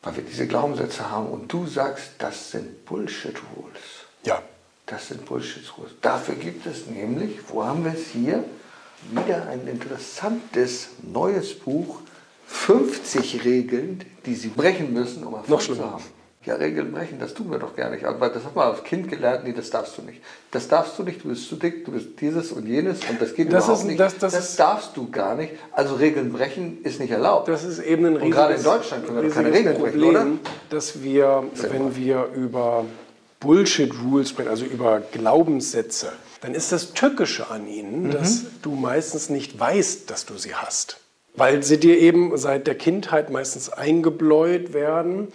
[0.05, 4.05] weil wir diese Glaubenssätze haben und du sagst, das sind Bullshit-Rules.
[4.23, 4.41] Ja.
[4.85, 5.93] Das sind Bullshit-Rules.
[6.01, 8.45] Dafür gibt es nämlich, wo haben wir es hier?
[9.11, 11.99] Wieder ein interessantes neues Buch,
[12.47, 16.03] 50 Regeln, die Sie brechen müssen, um Erfolg zu haben
[16.45, 18.05] ja, Regeln brechen, das tun wir doch gar nicht.
[18.05, 20.21] Aber das hat man als Kind gelernt, nee, das darfst du nicht.
[20.51, 23.33] Das darfst du nicht, du bist zu dick, du bist dieses und jenes und das
[23.33, 23.99] geht das überhaupt ist, nicht.
[23.99, 25.53] Das, das, das darfst du gar nicht.
[25.71, 27.47] Also Regeln brechen ist nicht erlaubt.
[27.47, 30.31] Das ist eben ein riesiges, und gerade in Deutschland können wir keine Regeln Problem, brechen,
[30.33, 30.51] oder?
[30.69, 32.85] dass wir, wenn wir über
[33.39, 38.11] Bullshit-Rules sprechen, also über Glaubenssätze, dann ist das Tückische an ihnen, mhm.
[38.11, 40.99] dass du meistens nicht weißt, dass du sie hast
[41.37, 45.27] weil sie dir eben seit der Kindheit meistens eingebläut werden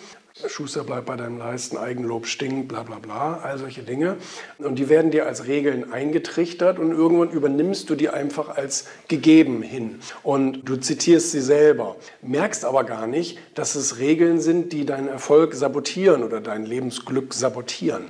[0.48, 4.16] Schuster bleibt bei deinem Leisten, Eigenlob stinkt, bla bla bla, all solche Dinge.
[4.58, 9.62] Und die werden dir als Regeln eingetrichtert und irgendwann übernimmst du die einfach als gegeben
[9.62, 10.00] hin.
[10.22, 15.08] Und du zitierst sie selber, merkst aber gar nicht, dass es Regeln sind, die deinen
[15.08, 18.04] Erfolg sabotieren oder dein Lebensglück sabotieren.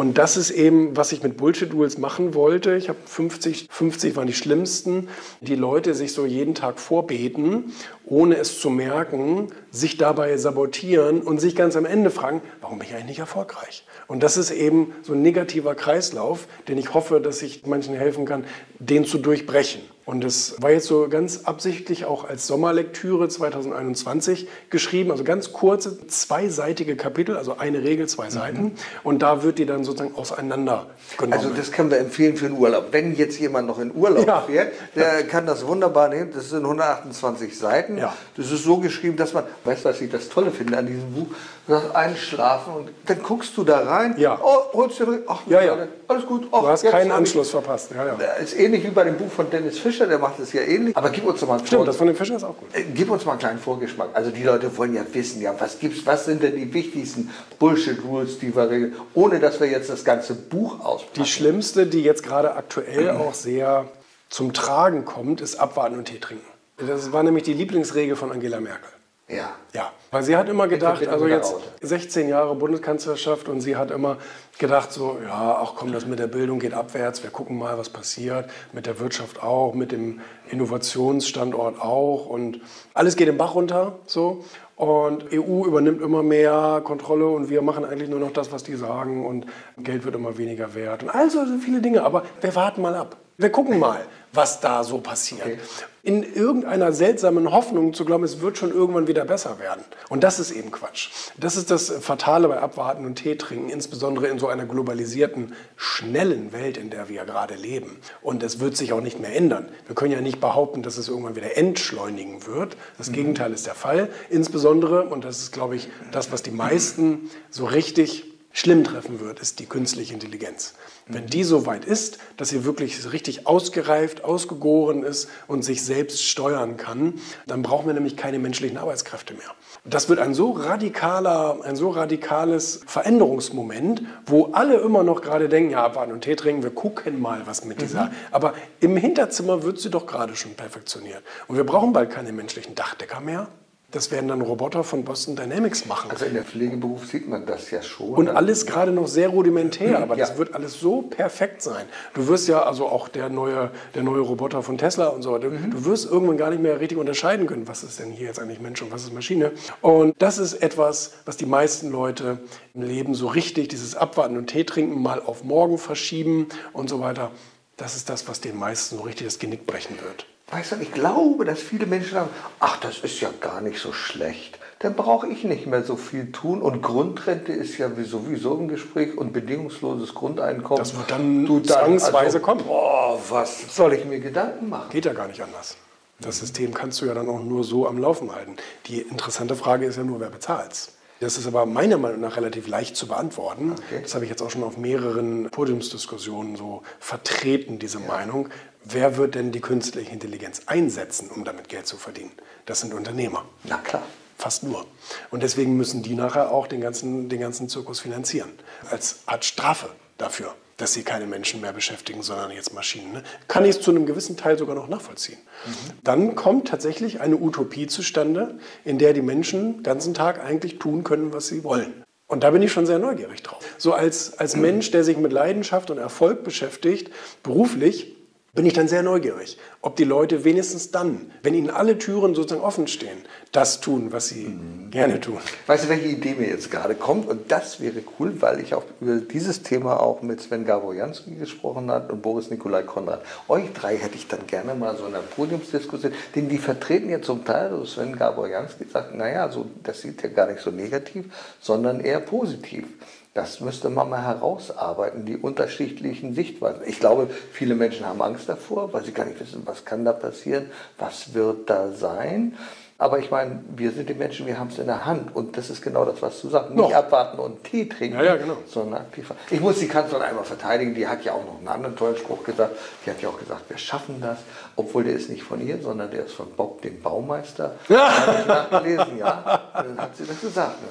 [0.00, 2.74] Und das ist eben, was ich mit Bullshit-Rules machen wollte.
[2.74, 5.08] Ich habe 50, 50 waren die schlimmsten,
[5.42, 7.74] die Leute sich so jeden Tag vorbeten,
[8.06, 12.88] ohne es zu merken, sich dabei sabotieren und sich ganz am Ende fragen, warum bin
[12.88, 13.84] ich eigentlich nicht erfolgreich?
[14.06, 18.24] Und das ist eben so ein negativer Kreislauf, den ich hoffe, dass ich manchen helfen
[18.24, 18.44] kann,
[18.78, 19.82] den zu durchbrechen.
[20.10, 26.04] Und das war jetzt so ganz absichtlich auch als Sommerlektüre 2021 geschrieben, also ganz kurze,
[26.08, 28.30] zweiseitige Kapitel, also eine Regel, zwei mhm.
[28.30, 28.62] Seiten.
[28.62, 28.72] Mhm.
[29.04, 31.32] Und da wird die dann sozusagen auseinandergenommen.
[31.32, 32.86] Also das können wir empfehlen für den Urlaub.
[32.90, 34.40] Wenn jetzt jemand noch in Urlaub ja.
[34.40, 36.32] fährt, der kann das wunderbar nehmen.
[36.34, 37.96] Das sind 128 Seiten.
[37.96, 38.12] Ja.
[38.36, 41.12] Das ist so geschrieben, dass man, weißt du, was ich das Tolle finde an diesem
[41.12, 41.26] Buch?
[41.66, 44.38] Du einschlafen und dann guckst du da rein, ja.
[44.42, 45.86] oh, holst dir, ach, ja, ja.
[46.08, 46.48] alles gut.
[46.50, 47.90] Ach, du hast keinen Anschluss ich, verpasst.
[47.94, 48.32] Ja, ja.
[48.34, 50.96] Ist ähnlich wie bei dem Buch von Dennis Fischer, der macht es ja ähnlich.
[50.96, 52.68] Aber gib uns doch mal einen Stimmt, das von dem Fischer ist auch gut.
[52.72, 54.08] Äh, gib uns mal einen kleinen Vorgeschmack.
[54.14, 58.40] Also die Leute wollen ja wissen, ja, was gibt's, was sind denn die wichtigsten Bullshit-Rules,
[58.40, 61.22] die wir regeln, ohne dass wir jetzt das ganze Buch auspacken.
[61.22, 63.86] Die schlimmste, die jetzt gerade aktuell auch sehr
[64.28, 66.44] zum Tragen kommt, ist Abwarten und Tee trinken.
[66.78, 68.88] Das war nämlich die Lieblingsregel von Angela Merkel.
[69.30, 69.50] Ja.
[69.72, 74.16] Ja, weil sie hat immer gedacht, also jetzt 16 Jahre Bundeskanzlerschaft und sie hat immer
[74.58, 77.88] gedacht so, ja, ach komm, das mit der Bildung geht abwärts, wir gucken mal, was
[77.88, 82.60] passiert, mit der Wirtschaft auch, mit dem Innovationsstandort auch und
[82.94, 84.44] alles geht im Bach runter, so.
[84.74, 88.74] Und EU übernimmt immer mehr Kontrolle und wir machen eigentlich nur noch das, was die
[88.74, 92.96] sagen und Geld wird immer weniger wert und also viele Dinge, aber wir warten mal
[92.96, 93.16] ab.
[93.36, 94.00] Wir gucken mal,
[94.32, 95.42] was da so passiert.
[95.42, 95.58] Okay.
[96.02, 99.84] In irgendeiner seltsamen Hoffnung zu glauben, es wird schon irgendwann wieder besser werden.
[100.08, 101.10] Und das ist eben Quatsch.
[101.36, 106.54] Das ist das Fatale bei Abwarten und Tee trinken, insbesondere in so einer globalisierten, schnellen
[106.54, 107.98] Welt, in der wir gerade leben.
[108.22, 109.68] Und es wird sich auch nicht mehr ändern.
[109.86, 112.78] Wir können ja nicht behaupten, dass es irgendwann wieder entschleunigen wird.
[112.96, 113.14] Das mhm.
[113.14, 114.08] Gegenteil ist der Fall.
[114.30, 119.40] Insbesondere, und das ist, glaube ich, das, was die meisten so richtig schlimm treffen wird,
[119.40, 120.74] ist die künstliche Intelligenz.
[121.06, 126.22] Wenn die so weit ist, dass sie wirklich richtig ausgereift, ausgegoren ist und sich selbst
[126.22, 127.14] steuern kann,
[127.46, 129.54] dann brauchen wir nämlich keine menschlichen Arbeitskräfte mehr.
[129.84, 135.70] Das wird ein so radikaler, ein so radikales Veränderungsmoment, wo alle immer noch gerade denken,
[135.70, 138.06] ja, abwarten und Tee trinken, wir gucken mal, was mit dieser.
[138.06, 138.10] Mhm.
[138.30, 141.22] Aber im Hinterzimmer wird sie doch gerade schon perfektioniert.
[141.48, 143.48] Und wir brauchen bald keine menschlichen Dachdecker mehr.
[143.92, 146.10] Das werden dann Roboter von Boston Dynamics machen.
[146.12, 148.10] Also in der Pflegeberuf sieht man das ja schon.
[148.10, 150.26] Und alles gerade noch sehr rudimentär, aber ja.
[150.26, 151.86] das wird alles so perfekt sein.
[152.14, 155.50] Du wirst ja, also auch der neue, der neue Roboter von Tesla und so, du,
[155.50, 155.72] mhm.
[155.72, 158.60] du wirst irgendwann gar nicht mehr richtig unterscheiden können, was ist denn hier jetzt eigentlich
[158.60, 159.50] Mensch und was ist Maschine.
[159.80, 162.38] Und das ist etwas, was die meisten Leute
[162.74, 167.00] im Leben so richtig, dieses Abwarten und Tee trinken, mal auf morgen verschieben und so
[167.00, 167.32] weiter,
[167.76, 170.26] das ist das, was den meisten so richtig das Genick brechen wird.
[170.50, 173.92] Weißt du, ich glaube, dass viele Menschen sagen, ach, das ist ja gar nicht so
[173.92, 174.58] schlecht.
[174.80, 176.60] Dann brauche ich nicht mehr so viel tun.
[176.60, 180.82] Und Grundrente ist ja sowieso im Gespräch und bedingungsloses Grundeinkommen.
[180.82, 182.64] Das wird dann du zwangsweise also, kommen.
[182.64, 184.90] Boah, was soll ich mir Gedanken machen?
[184.90, 185.76] Geht ja gar nicht anders.
[186.20, 188.56] Das System kannst du ja dann auch nur so am Laufen halten.
[188.86, 192.66] Die interessante Frage ist ja nur, wer bezahlt das ist aber meiner Meinung nach relativ
[192.66, 193.72] leicht zu beantworten.
[193.72, 194.00] Okay.
[194.02, 198.06] Das habe ich jetzt auch schon auf mehreren Podiumsdiskussionen so vertreten, diese ja.
[198.06, 198.48] Meinung.
[198.84, 202.32] Wer wird denn die künstliche Intelligenz einsetzen, um damit Geld zu verdienen?
[202.66, 203.44] Das sind Unternehmer.
[203.64, 204.02] Na klar.
[204.38, 204.86] Fast nur.
[205.30, 208.50] Und deswegen müssen die nachher auch den ganzen, den ganzen Zirkus finanzieren.
[208.90, 213.12] Als Art Strafe dafür dass sie keine Menschen mehr beschäftigen, sondern jetzt Maschinen.
[213.12, 213.22] Ne?
[213.48, 215.38] Kann ich es zu einem gewissen Teil sogar noch nachvollziehen.
[215.66, 215.72] Mhm.
[216.02, 221.04] Dann kommt tatsächlich eine Utopie zustande, in der die Menschen den ganzen Tag eigentlich tun
[221.04, 222.04] können, was sie wollen.
[222.26, 223.58] Und da bin ich schon sehr neugierig drauf.
[223.76, 227.10] So als, als Mensch, der sich mit Leidenschaft und Erfolg beschäftigt,
[227.42, 228.16] beruflich,
[228.52, 232.62] bin ich dann sehr neugierig, ob die Leute wenigstens dann, wenn ihnen alle Türen sozusagen
[232.62, 233.18] offen stehen,
[233.52, 234.90] das tun, was sie mhm.
[234.90, 235.38] gerne tun.
[235.66, 237.28] Weißt du, welche Idee mir jetzt gerade kommt?
[237.28, 241.90] Und das wäre cool, weil ich auch über dieses Thema auch mit Sven Gaborjanski gesprochen
[241.90, 243.22] habe und Boris Nikolai Konrad.
[243.46, 247.22] Euch drei hätte ich dann gerne mal so in einer Podiumsdiskussion, denn die vertreten ja
[247.22, 251.26] zum Teil, also Sven Gaborjanski sagt, naja, so, das sieht ja gar nicht so negativ,
[251.60, 252.84] sondern eher positiv.
[253.32, 256.82] Das müsste man mal herausarbeiten, die unterschiedlichen Sichtweisen.
[256.86, 260.12] Ich glaube, viele Menschen haben Angst davor, weil sie gar nicht wissen, was kann da
[260.12, 262.56] passieren, was wird da sein.
[263.00, 265.34] Aber ich meine, wir sind die Menschen, wir haben es in der Hand.
[265.34, 266.72] Und das ist genau das, was du sagst.
[266.72, 268.58] Nicht abwarten und Tee trinken, ja, ja, genau.
[268.66, 269.32] sondern aktiv.
[269.48, 270.94] Ich muss die Kanzlerin einmal verteidigen.
[270.94, 272.76] Die hat ja auch noch einen anderen tollen Spruch gesagt.
[273.06, 274.40] Die hat ja auch gesagt, wir schaffen das.
[274.76, 277.76] Obwohl der ist nicht von ihr, sondern der ist von Bob, dem Baumeister.
[277.88, 278.10] Ja.
[278.26, 279.62] Habe ich nachgelesen, ja.
[279.72, 280.82] Dann hat sie das gesagt.
[280.82, 280.88] Ne?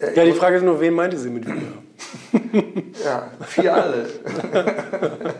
[0.00, 1.54] Ja, die Frage ist nur, wen meinte sie mit wir?
[3.04, 4.06] ja, vier alle.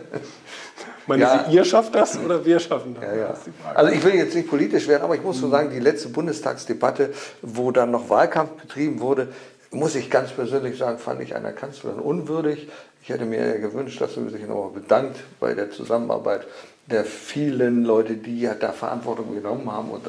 [1.07, 1.45] Meinen ja.
[1.49, 3.03] Sie, ihr schafft das oder wir schaffen das?
[3.03, 3.27] Ja, ja.
[3.29, 3.39] das
[3.73, 7.11] also ich will jetzt nicht politisch werden, aber ich muss so sagen, die letzte Bundestagsdebatte,
[7.41, 9.29] wo dann noch Wahlkampf betrieben wurde,
[9.71, 12.69] muss ich ganz persönlich sagen, fand ich einer Kanzlerin unwürdig.
[13.01, 16.45] Ich hätte mir gewünscht, dass sie sich nochmal bedankt bei der Zusammenarbeit
[16.85, 20.03] der vielen Leute, die ja da Verantwortung genommen haben und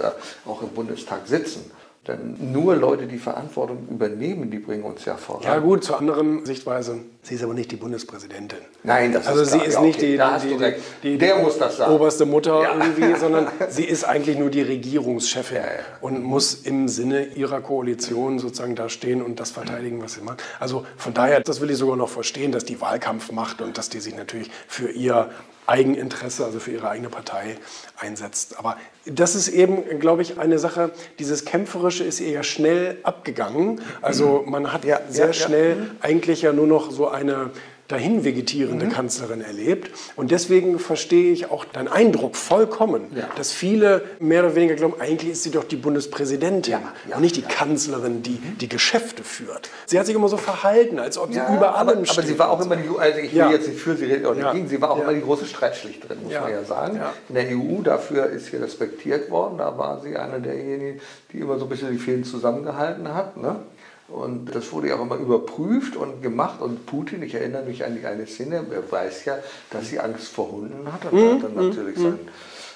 [0.44, 1.70] auch im Bundestag sitzen.
[2.06, 5.44] Denn nur Leute, die Verantwortung übernehmen, die bringen uns ja voran.
[5.44, 6.98] Ja gut, zur anderen Sichtweise.
[7.24, 8.58] Sie ist aber nicht die Bundespräsidentin.
[8.82, 11.38] Nein, das also ist Also sie ist ja, nicht okay, die, die, die, die, Der
[11.38, 11.94] muss das sagen.
[11.94, 12.74] oberste Mutter ja.
[12.74, 15.62] irgendwie, sondern sie ist eigentlich nur die Regierungschefin ja,
[16.00, 20.42] und muss im Sinne ihrer Koalition sozusagen da stehen und das verteidigen, was sie macht.
[20.58, 23.88] Also von daher, das will ich sogar noch verstehen, dass die Wahlkampf macht und dass
[23.88, 25.30] die sich natürlich für ihr
[25.66, 27.56] Eigeninteresse, also für ihre eigene Partei
[27.96, 28.58] einsetzt.
[28.58, 33.80] Aber das ist eben, glaube ich, eine Sache, dieses Kämpferische ist ihr ja schnell abgegangen.
[34.00, 35.86] Also man hat ja, sehr schnell ja.
[36.00, 37.50] eigentlich ja nur noch so eine
[37.92, 38.90] dahin vegetierende mhm.
[38.90, 39.90] Kanzlerin erlebt.
[40.16, 43.28] Und deswegen verstehe ich auch deinen Eindruck vollkommen, ja.
[43.36, 47.22] dass viele mehr oder weniger glauben, eigentlich ist sie doch die Bundespräsidentin ja, ja, und
[47.22, 49.68] nicht die Kanzlerin, die die Geschäfte führt.
[49.86, 52.18] Sie hat sich immer so verhalten, als ob sie über allem aber, steht.
[52.18, 54.52] Aber sie war auch immer die, also ich will jetzt nicht für sie reden oder
[54.52, 57.00] gegen, sie war auch immer die große Streitschlichterin, muss man ja sagen.
[57.28, 61.00] In der EU, dafür ist sie respektiert worden, da war sie eine derjenigen,
[61.32, 63.36] die immer so ein bisschen die Fäden zusammengehalten hat.
[63.36, 63.56] Ne?
[64.12, 66.60] Und das wurde ja auch immer überprüft und gemacht.
[66.60, 69.38] Und Putin, ich erinnere mich an die eine Szene, er weiß ja,
[69.70, 71.10] dass sie Angst vor Hunden hat.
[71.10, 71.32] Und mhm.
[71.32, 72.02] hat dann natürlich mhm.
[72.02, 72.18] sein.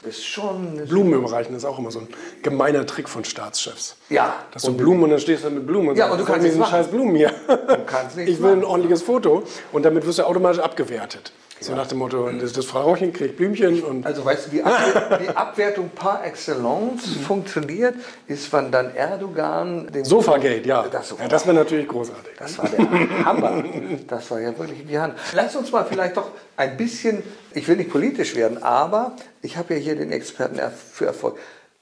[0.02, 2.08] Ist schon Blumen überreichen ist auch immer so ein
[2.42, 3.96] gemeiner Trick von Staatschefs.
[4.08, 4.34] Ja.
[4.52, 6.46] Dass du Blumen und dann stehst du mit Blumen und ja, sagst, und du kannst
[6.46, 7.32] diesen scheiß Blumen hier.
[7.48, 11.32] Du kannst ich will ein ordentliches Foto und damit wirst du automatisch abgewertet.
[11.58, 14.04] So nach dem Motto, das, das Frauchen kriegt Blümchen und.
[14.04, 17.20] Also weißt du, wie Abwer die Abwertung par excellence mhm.
[17.20, 17.94] funktioniert,
[18.26, 20.86] ist, wenn dann Erdogan den Sofagate, ja.
[20.88, 22.32] Das, ja, das wäre natürlich großartig.
[22.38, 23.64] Das war der Hammer.
[24.06, 25.14] Das war ja wirklich in die Hand.
[25.32, 27.22] Lass uns mal vielleicht doch ein bisschen,
[27.54, 30.60] ich will nicht politisch werden, aber ich habe ja hier den Experten
[30.92, 31.38] für Erfolg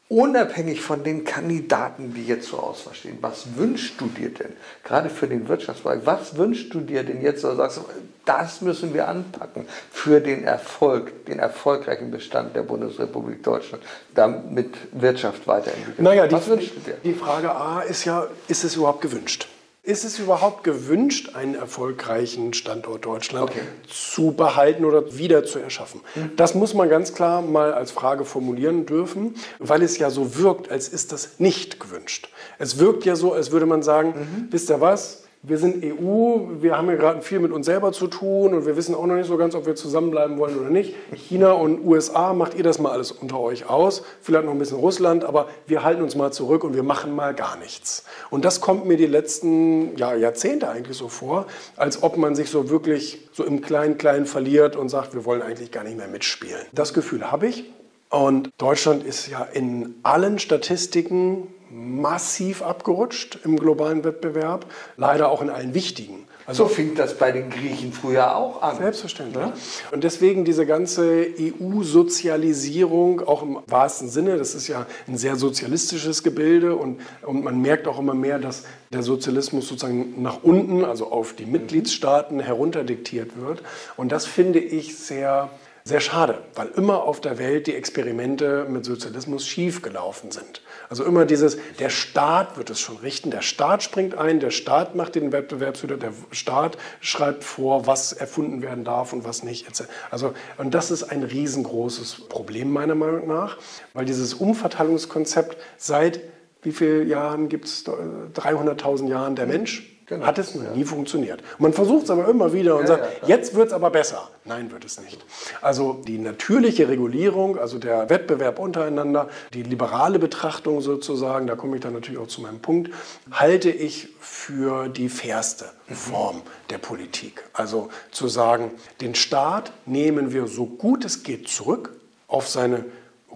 [0.09, 4.53] unabhängig von den Kandidaten, die jetzt zur Auswahl stehen, was wünschst du dir denn,
[4.85, 7.85] gerade für den Wirtschaftsbereich, was wünschst du dir denn jetzt, oder sagst du,
[8.25, 13.83] das müssen wir anpacken für den Erfolg, den erfolgreichen Bestand der Bundesrepublik Deutschland,
[14.15, 16.01] damit Wirtschaft weiterentwickelt?
[16.01, 16.97] Naja, was die, wünschst du dir?
[17.03, 19.49] Die Frage A ist ja, ist es überhaupt gewünscht?
[19.87, 23.61] Ist es überhaupt gewünscht, einen erfolgreichen Standort Deutschland okay.
[23.87, 26.01] zu behalten oder wieder zu erschaffen?
[26.15, 26.31] Mhm.
[26.37, 30.71] Das muss man ganz klar mal als Frage formulieren dürfen, weil es ja so wirkt,
[30.71, 32.31] als ist das nicht gewünscht.
[32.59, 34.49] Es wirkt ja so, als würde man sagen, mhm.
[34.51, 35.24] wisst ihr was?
[35.47, 38.79] Wir sind EU, wir haben ja gerade viel mit uns selber zu tun und wir
[38.79, 40.95] wissen auch noch nicht so ganz, ob wir zusammenbleiben wollen oder nicht.
[41.15, 44.79] China und USA, macht ihr das mal alles unter euch aus, vielleicht noch ein bisschen
[44.79, 48.05] Russland, aber wir halten uns mal zurück und wir machen mal gar nichts.
[48.31, 52.49] Und das kommt mir die letzten ja, Jahrzehnte eigentlich so vor, als ob man sich
[52.49, 56.63] so wirklich so im Kleinen-Kleinen verliert und sagt, wir wollen eigentlich gar nicht mehr mitspielen.
[56.73, 57.71] Das Gefühl habe ich.
[58.09, 65.51] Und Deutschland ist ja in allen Statistiken massiv abgerutscht im globalen Wettbewerb, leider auch in
[65.51, 66.27] allen wichtigen.
[66.47, 68.77] Also, so fing das bei den Griechen früher auch an.
[68.77, 69.43] Selbstverständlich.
[69.43, 69.55] Ja?
[69.93, 76.23] Und deswegen diese ganze EU-Sozialisierung, auch im wahrsten Sinne, das ist ja ein sehr sozialistisches
[76.23, 81.11] Gebilde und, und man merkt auch immer mehr, dass der Sozialismus sozusagen nach unten, also
[81.11, 83.63] auf die Mitgliedstaaten herunterdiktiert wird.
[83.97, 85.49] Und das finde ich sehr
[85.87, 90.63] sehr schade, weil immer auf der Welt die Experimente mit Sozialismus schiefgelaufen sind.
[90.89, 94.95] Also immer dieses, der Staat wird es schon richten, der Staat springt ein, der Staat
[94.95, 99.67] macht den Wettbewerbshüter, der Staat schreibt vor, was erfunden werden darf und was nicht.
[100.11, 103.59] Also, und das ist ein riesengroßes Problem meiner Meinung nach,
[103.93, 106.21] weil dieses Umverteilungskonzept seit
[106.63, 107.85] wie vielen Jahren gibt es?
[107.85, 109.94] 300.000 Jahren der Mensch?
[110.07, 110.27] Genau.
[110.27, 111.43] Hat es noch nie funktioniert.
[111.59, 114.29] Man versucht es aber immer wieder und ja, sagt, ja, jetzt wird es aber besser.
[114.45, 115.25] Nein, wird es nicht.
[115.63, 121.83] Also die natürliche Regulierung, also der Wettbewerb untereinander, die liberale Betrachtung sozusagen, da komme ich
[121.83, 122.91] dann natürlich auch zu meinem Punkt,
[123.31, 127.43] halte ich für die fairste Form der Politik.
[127.55, 131.91] Also zu sagen, den Staat nehmen wir so gut es geht zurück
[132.29, 132.85] auf seine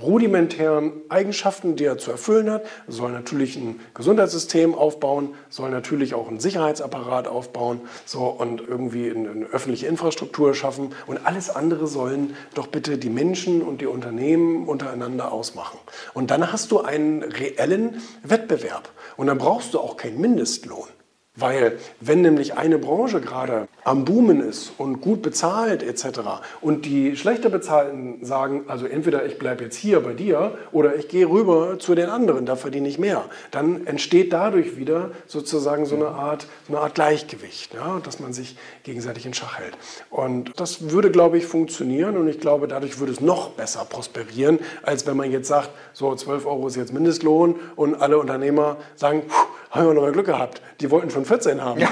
[0.00, 2.64] rudimentären Eigenschaften, die er zu erfüllen hat.
[2.86, 9.46] Soll natürlich ein Gesundheitssystem aufbauen, soll natürlich auch einen Sicherheitsapparat aufbauen so, und irgendwie eine
[9.46, 10.94] öffentliche Infrastruktur schaffen.
[11.06, 15.78] Und alles andere sollen doch bitte die Menschen und die Unternehmen untereinander ausmachen.
[16.14, 18.90] Und dann hast du einen reellen Wettbewerb.
[19.16, 20.88] Und dann brauchst du auch keinen Mindestlohn.
[21.38, 26.20] Weil wenn nämlich eine Branche gerade am Boomen ist und gut bezahlt etc.
[26.60, 31.08] und die schlechter bezahlten sagen, also entweder ich bleibe jetzt hier bei dir oder ich
[31.08, 35.94] gehe rüber zu den anderen, da verdiene ich mehr, dann entsteht dadurch wieder sozusagen so
[35.94, 39.78] eine Art, eine Art Gleichgewicht, ja, dass man sich gegenseitig in Schach hält.
[40.10, 44.58] Und das würde, glaube ich, funktionieren und ich glaube, dadurch würde es noch besser prosperieren,
[44.82, 49.22] als wenn man jetzt sagt, so 12 Euro ist jetzt Mindestlohn und alle Unternehmer sagen,
[49.70, 50.62] haben wir noch mal Glück gehabt.
[50.80, 51.80] Die wollten schon 14 haben.
[51.80, 51.90] Ja.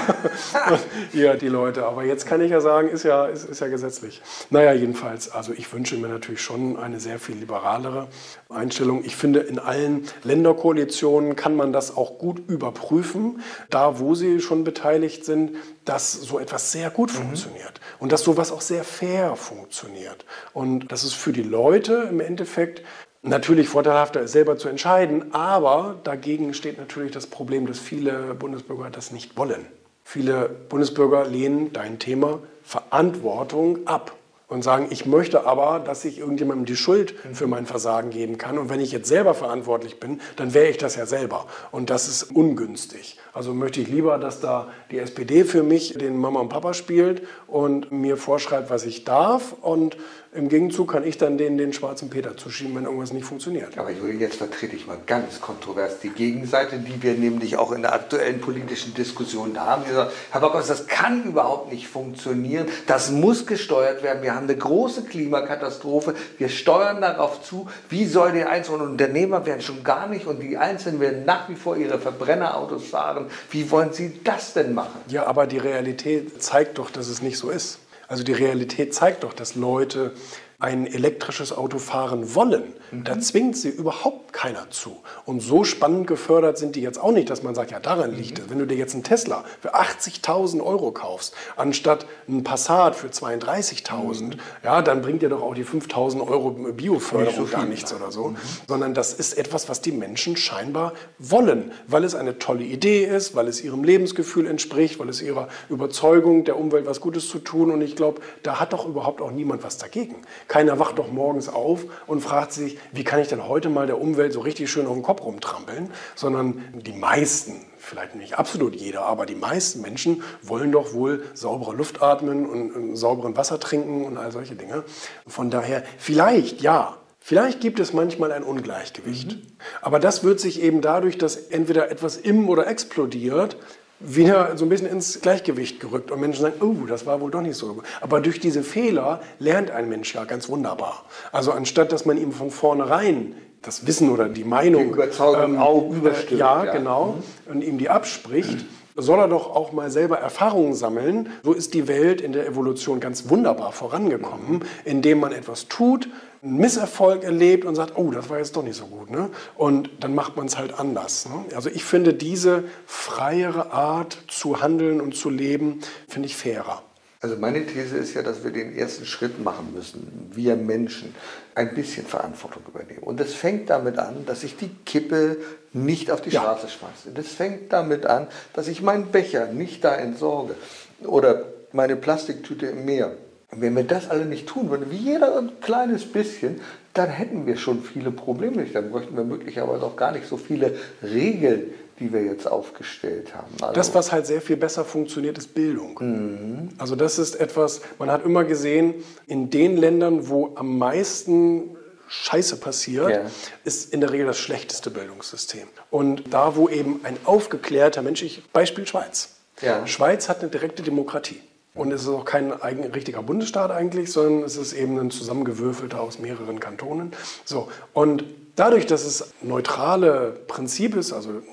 [1.13, 1.85] ja, die Leute.
[1.85, 4.21] Aber jetzt kann ich ja sagen, ist ja, ist, ist ja gesetzlich.
[4.49, 8.07] Naja, jedenfalls, also ich wünsche mir natürlich schon eine sehr viel liberalere
[8.49, 9.03] Einstellung.
[9.03, 14.63] Ich finde, in allen Länderkoalitionen kann man das auch gut überprüfen, da wo sie schon
[14.63, 17.17] beteiligt sind, dass so etwas sehr gut mhm.
[17.17, 20.25] funktioniert und dass sowas auch sehr fair funktioniert.
[20.53, 22.81] Und dass es für die Leute im Endeffekt
[23.21, 25.33] natürlich vorteilhafter ist, selber zu entscheiden.
[25.33, 29.65] Aber dagegen steht natürlich das Problem, dass viele Bundesbürger das nicht wollen.
[30.03, 34.13] Viele Bundesbürger lehnen dein Thema Verantwortung ab
[34.47, 38.57] und sagen, ich möchte aber, dass ich irgendjemandem die Schuld für mein Versagen geben kann.
[38.57, 41.47] Und wenn ich jetzt selber verantwortlich bin, dann wäre ich das ja selber.
[41.71, 43.17] Und das ist ungünstig.
[43.37, 47.21] Also möchte ich lieber, dass da die SPD für mich den Mama und Papa spielt
[47.45, 49.53] und mir vorschreibt, was ich darf.
[49.61, 49.95] Und
[50.33, 53.77] im Gegenzug kann ich dann denen den schwarzen Peter zuschieben, wenn irgendwas nicht funktioniert.
[53.77, 57.83] Aber Juli, jetzt vertrete ich mal ganz kontrovers die Gegenseite, die wir nämlich auch in
[57.83, 59.83] der aktuellen politischen Diskussion haben.
[59.89, 62.67] Die Herr Bockhaus, das kann überhaupt nicht funktionieren.
[62.87, 64.21] Das muss gesteuert werden.
[64.21, 66.13] Wir haben eine große Klimakatastrophe.
[66.37, 67.67] Wir steuern darauf zu.
[67.89, 71.55] Wie soll der einzelne Unternehmer werden schon gar nicht und die Einzelnen werden nach wie
[71.55, 73.26] vor ihre Verbrennerautos fahren.
[73.51, 74.99] Wie wollen Sie das denn machen?
[75.07, 77.79] Ja, aber die Realität zeigt doch, dass es nicht so ist.
[78.07, 80.13] Also die Realität zeigt doch, dass Leute
[80.59, 82.73] ein elektrisches Auto fahren wollen.
[82.91, 83.03] Mhm.
[83.03, 84.97] Da zwingt sie überhaupt keiner zu.
[85.25, 88.37] Und so spannend gefördert sind die jetzt auch nicht, dass man sagt, ja, daran liegt
[88.37, 88.43] mhm.
[88.43, 88.49] es.
[88.49, 94.23] Wenn du dir jetzt einen Tesla für 80.000 Euro kaufst, anstatt einen Passat für 32.000,
[94.23, 94.31] mhm.
[94.63, 98.11] ja, dann bringt dir doch auch die 5.000 Euro Bioförderung nicht so gar nichts oder
[98.11, 98.29] so.
[98.29, 98.37] Mhm.
[98.67, 103.35] Sondern das ist etwas, was die Menschen scheinbar wollen, weil es eine tolle Idee ist,
[103.35, 107.71] weil es ihrem Lebensgefühl entspricht, weil es ihrer Überzeugung, der Umwelt was Gutes zu tun.
[107.71, 110.15] Und ich glaube, da hat doch überhaupt auch niemand was dagegen.
[110.47, 113.99] Keiner wacht doch morgens auf und fragt sich, wie kann ich denn heute mal der
[113.99, 119.03] Umwelt so richtig schön auf den Kopf rumtrampeln, sondern die meisten, vielleicht nicht absolut jeder,
[119.03, 124.05] aber die meisten Menschen wollen doch wohl saubere Luft atmen und, und sauberen Wasser trinken
[124.05, 124.83] und all solche Dinge.
[125.25, 129.33] Von daher, vielleicht ja, Vielleicht gibt es manchmal ein Ungleichgewicht.
[129.33, 129.41] Mhm.
[129.81, 133.57] Aber das wird sich eben dadurch, dass entweder etwas im oder explodiert,
[133.99, 137.41] wieder so ein bisschen ins Gleichgewicht gerückt und Menschen sagen, oh, das war wohl doch
[137.41, 137.81] nicht so.
[138.01, 141.05] Aber durch diese Fehler lernt ein Mensch ja ganz wunderbar.
[141.31, 145.59] Also anstatt, dass man ihm von vornherein das Wissen oder die Meinung die Überzeugung ähm,
[145.59, 146.39] auch überstimmt.
[146.39, 147.17] Ja, ja, genau.
[147.47, 147.51] Mhm.
[147.51, 148.65] Und ihm die abspricht,
[148.97, 151.29] soll er doch auch mal selber Erfahrungen sammeln.
[151.43, 156.09] So ist die Welt in der Evolution ganz wunderbar vorangekommen, indem man etwas tut,
[156.43, 159.09] einen Misserfolg erlebt und sagt, oh, das war jetzt doch nicht so gut.
[159.09, 159.29] Ne?
[159.55, 161.29] Und dann macht man es halt anders.
[161.29, 161.45] Ne?
[161.55, 166.83] Also ich finde diese freiere Art zu handeln und zu leben, finde ich fairer.
[167.19, 171.15] Also meine These ist ja, dass wir den ersten Schritt machen müssen, wir Menschen
[171.55, 173.01] ein bisschen Verantwortung übernehmen.
[173.01, 175.37] Und das fängt damit an, dass ich die Kippe
[175.85, 176.41] nicht auf die ja.
[176.41, 177.11] Straße schmeiße.
[177.13, 180.55] Das fängt damit an, dass ich meinen Becher nicht da entsorge
[181.03, 183.13] oder meine Plastiktüte im Meer.
[183.51, 186.59] Wenn wir das alle nicht tun würden, wie jeder ein kleines bisschen,
[186.93, 188.75] dann hätten wir schon viele Probleme nicht.
[188.75, 193.53] Dann bräuchten wir möglicherweise auch gar nicht so viele Regeln, die wir jetzt aufgestellt haben.
[193.61, 195.97] Also das, was halt sehr viel besser funktioniert, ist Bildung.
[195.99, 196.69] Mhm.
[196.77, 198.95] Also das ist etwas, man hat immer gesehen,
[199.27, 201.76] in den Ländern, wo am meisten
[202.07, 203.21] Scheiße passiert, ja.
[203.63, 205.67] ist in der Regel das schlechteste Bildungssystem.
[205.89, 209.35] Und da, wo eben ein aufgeklärter Mensch, ich, Beispiel Schweiz.
[209.61, 209.85] Ja.
[209.87, 211.41] Schweiz hat eine direkte Demokratie.
[211.73, 216.01] Und es ist auch kein eigen, richtiger Bundesstaat eigentlich, sondern es ist eben ein zusammengewürfelter
[216.01, 217.13] aus mehreren Kantonen.
[217.45, 217.69] So.
[217.93, 218.23] Und
[218.55, 221.43] dadurch, dass es neutrale Prinzip ist, also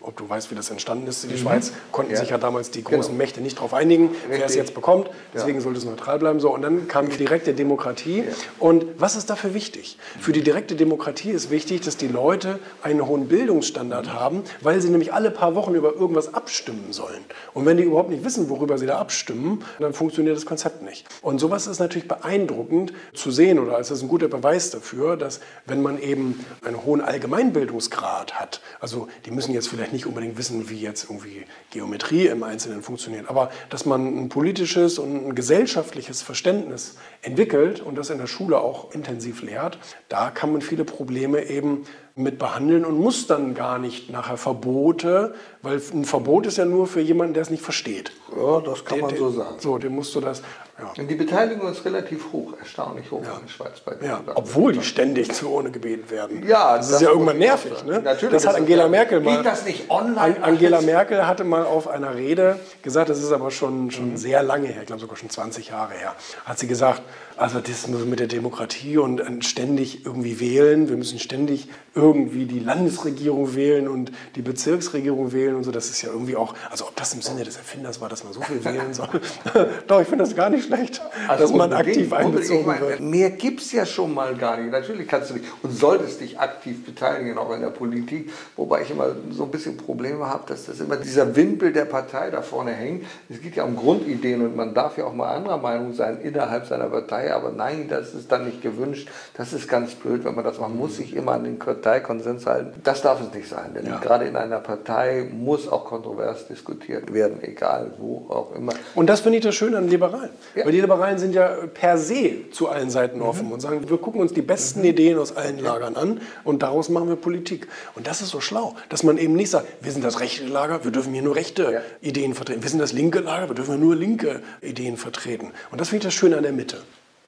[0.00, 1.24] ob du weißt, wie das entstanden ist.
[1.24, 1.38] Die mhm.
[1.38, 2.18] Schweiz konnten ja.
[2.18, 3.18] sich ja damals die großen genau.
[3.18, 4.28] Mächte nicht darauf einigen, Richtig.
[4.28, 5.10] wer es jetzt bekommt.
[5.34, 5.62] Deswegen ja.
[5.62, 6.40] sollte es neutral bleiben.
[6.40, 8.18] So, und dann kam die direkte Demokratie.
[8.18, 8.24] Ja.
[8.58, 9.98] Und was ist dafür wichtig?
[10.18, 14.12] Für die direkte Demokratie ist wichtig, dass die Leute einen hohen Bildungsstandard mhm.
[14.12, 17.24] haben, weil sie nämlich alle paar Wochen über irgendwas abstimmen sollen.
[17.54, 21.06] Und wenn die überhaupt nicht wissen, worüber sie da abstimmen, dann funktioniert das Konzept nicht.
[21.22, 25.40] Und sowas ist natürlich beeindruckend zu sehen oder es ist ein guter Beweis dafür, dass
[25.66, 30.68] wenn man eben einen hohen Allgemeinbildungsgrad hat, also die müssen jetzt vielleicht nicht unbedingt wissen,
[30.68, 36.22] wie jetzt irgendwie Geometrie im Einzelnen funktioniert, aber dass man ein politisches und ein gesellschaftliches
[36.22, 41.44] Verständnis entwickelt und das in der Schule auch intensiv lehrt, da kann man viele Probleme
[41.44, 41.84] eben
[42.16, 46.86] mit behandeln und muss dann gar nicht nachher Verbote, weil ein Verbot ist ja nur
[46.86, 48.12] für jemanden, der es nicht versteht.
[48.36, 49.56] Ja, das kann den, man so sagen.
[49.58, 50.42] So, dem musst du das.
[50.80, 51.02] Ja.
[51.02, 53.34] Und die Beteiligung ist relativ hoch, erstaunlich hoch ja.
[53.34, 56.46] in der Schweiz bei ja, Obwohl die ständig zu Urne gebeten werden.
[56.46, 57.84] Ja, das, das ist ja irgendwann nervig.
[57.84, 58.00] Ne?
[58.00, 59.36] Natürlich das hat Angela Merkel mal.
[59.36, 60.42] Geht das nicht online?
[60.42, 64.16] Angela Merkel hatte mal auf einer Rede gesagt, das ist aber schon, schon mhm.
[64.16, 66.14] sehr lange her, ich glaube sogar schon 20 Jahre her,
[66.44, 67.02] hat sie gesagt,
[67.36, 70.88] also das mit der Demokratie und ständig irgendwie wählen.
[70.88, 75.70] Wir müssen ständig irgendwie die Landesregierung wählen und die Bezirksregierung wählen und so.
[75.70, 78.32] Das ist ja irgendwie auch, also ob das im Sinne des Erfinders war, dass man
[78.32, 79.08] so viel wählen soll.
[79.86, 83.00] Doch, ich finde das gar nicht schlecht, also dass man aktiv einbezogen meine, wird.
[83.00, 84.70] Mehr gibt es ja schon mal gar nicht.
[84.70, 88.30] Natürlich kannst du dich und solltest dich aktiv beteiligen, auch in der Politik.
[88.56, 92.30] Wobei ich immer so ein bisschen Probleme habe, dass das immer dieser Wimpel der Partei
[92.30, 93.04] da vorne hängt.
[93.28, 96.66] Es geht ja um Grundideen und man darf ja auch mal anderer Meinung sein innerhalb
[96.66, 99.08] seiner Partei aber nein, das ist dann nicht gewünscht.
[99.34, 100.70] Das ist ganz blöd, wenn man das macht.
[100.70, 102.80] Man muss sich immer an den Parteikonsens halten.
[102.84, 103.98] Das darf es nicht sein, denn ja.
[103.98, 108.72] gerade in einer Partei muss auch kontrovers diskutiert werden, egal wo auch immer.
[108.94, 110.30] Und das finde ich das Schöne an Liberalen.
[110.54, 110.64] Ja.
[110.64, 113.24] Weil die Liberalen sind ja per se zu allen Seiten mhm.
[113.24, 113.52] offen mhm.
[113.52, 114.86] und sagen, wir gucken uns die besten mhm.
[114.86, 117.68] Ideen aus allen Lagern an und daraus machen wir Politik.
[117.94, 120.84] Und das ist so schlau, dass man eben nicht sagt, wir sind das rechte Lager,
[120.84, 121.80] wir dürfen hier nur rechte ja.
[122.00, 122.62] Ideen vertreten.
[122.62, 125.52] Wir sind das linke Lager, wir dürfen nur linke Ideen vertreten.
[125.70, 126.78] Und das finde ich das Schöne an der Mitte.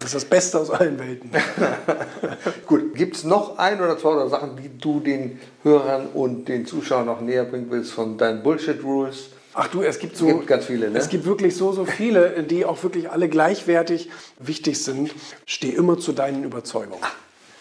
[0.02, 1.30] Das ist das Beste aus allen Welten.
[2.66, 6.66] Gut, gibt es noch ein oder zwei oder Sachen, die du den Hörern und den
[6.66, 9.28] Zuschauern noch näher bringen willst von deinen Bullshit-Rules?
[9.54, 10.90] Ach du, es gibt so es gibt ganz viele.
[10.90, 10.98] Ne?
[10.98, 15.14] Es gibt wirklich so so viele, die auch wirklich alle gleichwertig wichtig sind.
[15.46, 17.02] Steh immer zu deinen Überzeugungen.
[17.02, 17.14] Ach,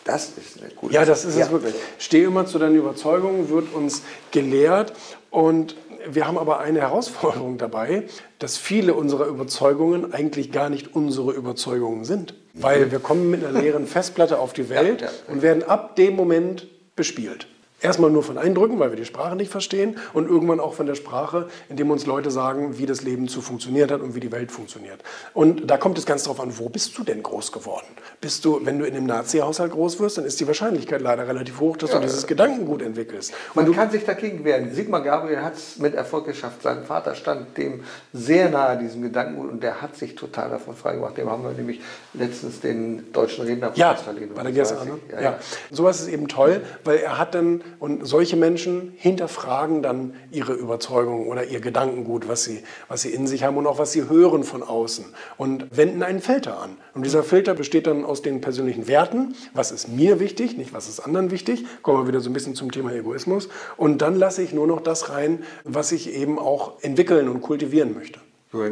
[0.05, 0.93] das ist eine gute.
[0.93, 1.45] Ja, das ist ja.
[1.45, 1.75] es wirklich.
[1.99, 4.93] Steh immer zu deinen Überzeugungen, wird uns gelehrt
[5.29, 5.75] und
[6.09, 8.03] wir haben aber eine Herausforderung dabei,
[8.39, 12.35] dass viele unserer Überzeugungen eigentlich gar nicht unsere Überzeugungen sind.
[12.53, 15.13] Weil wir kommen mit einer leeren Festplatte auf die Welt ja, ja.
[15.33, 17.47] und werden ab dem Moment bespielt.
[17.81, 20.93] Erstmal nur von Eindrücken, weil wir die Sprache nicht verstehen und irgendwann auch von der
[20.93, 24.51] Sprache, indem uns Leute sagen, wie das Leben zu funktionieren hat und wie die Welt
[24.51, 25.01] funktioniert.
[25.33, 27.87] Und da kommt es ganz darauf an, wo bist du denn groß geworden?
[28.21, 31.59] Bist du, wenn du in einem Nazi-Haushalt groß wirst, dann ist die Wahrscheinlichkeit leider relativ
[31.59, 32.27] hoch, dass ja, du dieses ja.
[32.27, 33.33] Gedankengut entwickelst.
[33.55, 34.71] Man du, kann sich dagegen wehren.
[34.71, 36.61] Sigmar Gabriel hat es mit Erfolg geschafft.
[36.61, 41.17] Sein Vater stand dem sehr nahe, diesem Gedankengut, und der hat sich total davon freigemacht.
[41.17, 41.81] Dem haben wir nämlich
[42.13, 44.29] letztens den deutschen Rednerpreis ja, verliehen.
[44.35, 44.99] Bei der GSA, ne?
[45.11, 45.39] ja, ja.
[45.71, 51.27] Sowas ist eben toll, weil er hat dann und solche Menschen hinterfragen dann ihre Überzeugung
[51.27, 54.43] oder ihr Gedankengut, was sie, was sie in sich haben und auch was sie hören
[54.43, 55.05] von außen
[55.37, 56.77] und wenden einen Filter an.
[56.93, 59.35] Und dieser Filter besteht dann aus den persönlichen Werten.
[59.53, 61.65] Was ist mir wichtig, nicht was ist anderen wichtig.
[61.81, 63.49] Kommen wir wieder so ein bisschen zum Thema Egoismus.
[63.77, 67.93] Und dann lasse ich nur noch das rein, was ich eben auch entwickeln und kultivieren
[67.93, 68.19] möchte.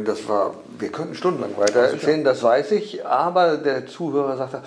[0.04, 4.62] Das war, wir könnten stundenlang weiter erzählen, das weiß ich, aber der Zuhörer sagte,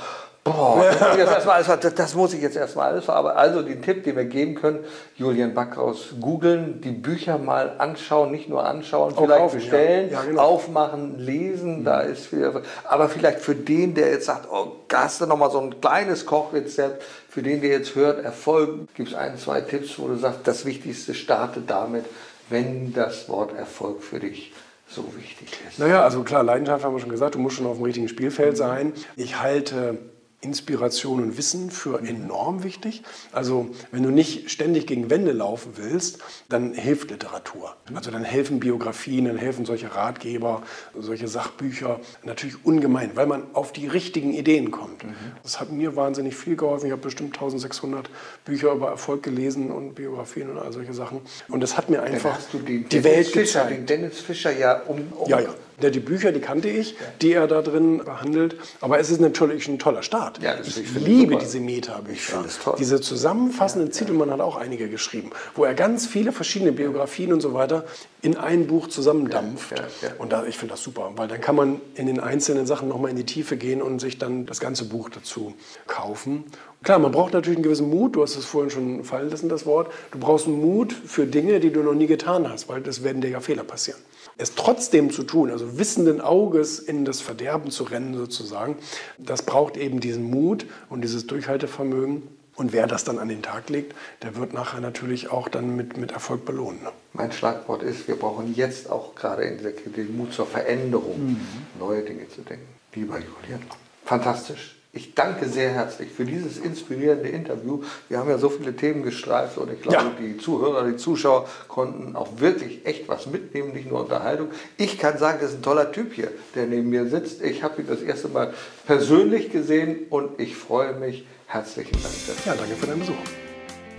[0.46, 3.38] Boah, das, erstmal, das, das, muss ich jetzt erstmal alles verarbeiten.
[3.38, 4.80] Also den Tipp, den wir geben können,
[5.16, 10.20] Julian Backhaus googeln, die Bücher mal anschauen, nicht nur anschauen, vielleicht kaufen, bestellen, ja.
[10.20, 10.42] Ja, genau.
[10.42, 11.84] aufmachen, lesen, mhm.
[11.86, 12.52] da ist viel.
[12.84, 16.26] Aber vielleicht für den, der jetzt sagt, oh, hast du noch mal so ein kleines
[16.26, 20.42] Kochrezept, für den, der jetzt hört, Erfolg, gibt es ein, zwei Tipps, wo du sagst,
[20.44, 22.04] das Wichtigste starte damit,
[22.50, 24.52] wenn das Wort Erfolg für dich
[24.90, 25.80] so wichtig ist.
[25.80, 28.58] Naja, also klar, Leidenschaft haben wir schon gesagt, du musst schon auf dem richtigen Spielfeld
[28.58, 28.92] sein.
[29.16, 29.98] Ich halte
[30.44, 33.04] Inspiration und Wissen für enorm wichtig.
[33.32, 36.20] Also wenn du nicht ständig gegen Wände laufen willst,
[36.50, 37.76] dann hilft Literatur.
[37.94, 40.64] Also dann helfen Biografien, dann helfen solche Ratgeber,
[40.98, 45.04] solche Sachbücher natürlich ungemein, weil man auf die richtigen Ideen kommt.
[45.04, 45.16] Mhm.
[45.42, 46.88] Das hat mir wahnsinnig viel geholfen.
[46.88, 48.10] Ich habe bestimmt 1600
[48.46, 51.22] Bücher über Erfolg gelesen und Biografien und all solche Sachen.
[51.48, 52.38] Und das hat mir einfach
[52.68, 53.72] die Dennis Welt Fischer, gezeigt.
[53.72, 55.54] Den Dennis Fischer ja um, um ja, ja.
[55.82, 58.56] Ja, die Bücher, die kannte ich, die er da drin behandelt.
[58.82, 60.42] Aber es ist natürlich ein toller Start.
[60.42, 62.46] Ja, ich, ich liebe diese Meta-Bücher.
[62.78, 67.34] Diese zusammenfassenden ja, Titel, man hat auch einige geschrieben, wo er ganz viele verschiedene Biografien
[67.34, 67.86] und so weiter
[68.22, 69.74] in ein Buch zusammendampft.
[70.18, 73.12] Und da, ich finde das super, weil dann kann man in den einzelnen Sachen nochmal
[73.12, 75.54] in die Tiefe gehen und sich dann das ganze Buch dazu
[75.88, 76.46] kaufen.
[76.84, 79.66] Klar, man braucht natürlich einen gewissen Mut, du hast es vorhin schon fallen lassen, das
[79.66, 79.92] Wort.
[80.12, 83.22] Du brauchst einen Mut für Dinge, die du noch nie getan hast, weil das werden
[83.22, 84.00] dir ja Fehler passieren
[84.38, 88.78] es trotzdem zu tun, also wissenden Auges in das Verderben zu rennen sozusagen,
[89.18, 92.24] das braucht eben diesen Mut und dieses Durchhaltevermögen.
[92.56, 95.98] Und wer das dann an den Tag legt, der wird nachher natürlich auch dann mit,
[95.98, 96.84] mit Erfolg belohnt.
[96.84, 96.92] Ne?
[97.14, 101.30] Mein Schlagwort ist, wir brauchen jetzt auch gerade in dieser Krise den Mut zur Veränderung,
[101.30, 101.40] mhm.
[101.80, 102.68] neue Dinge zu denken.
[102.94, 103.64] Lieber Julian,
[104.06, 104.76] fantastisch.
[104.96, 107.82] Ich danke sehr herzlich für dieses inspirierende Interview.
[108.10, 110.12] Wir haben ja so viele Themen gestreift und ich glaube, ja.
[110.22, 114.50] die Zuhörer, die Zuschauer konnten auch wirklich echt was mitnehmen, nicht nur Unterhaltung.
[114.78, 117.42] Ich kann sagen, das ist ein toller Typ hier, der neben mir sitzt.
[117.42, 118.54] Ich habe ihn das erste Mal
[118.86, 121.26] persönlich gesehen und ich freue mich.
[121.48, 122.54] Herzlichen Dank dafür.
[122.54, 123.16] Ja, danke für deinen Besuch.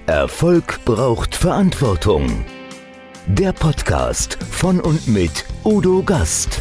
[0.07, 2.45] Erfolg braucht Verantwortung.
[3.27, 6.61] Der Podcast von und mit Udo Gast.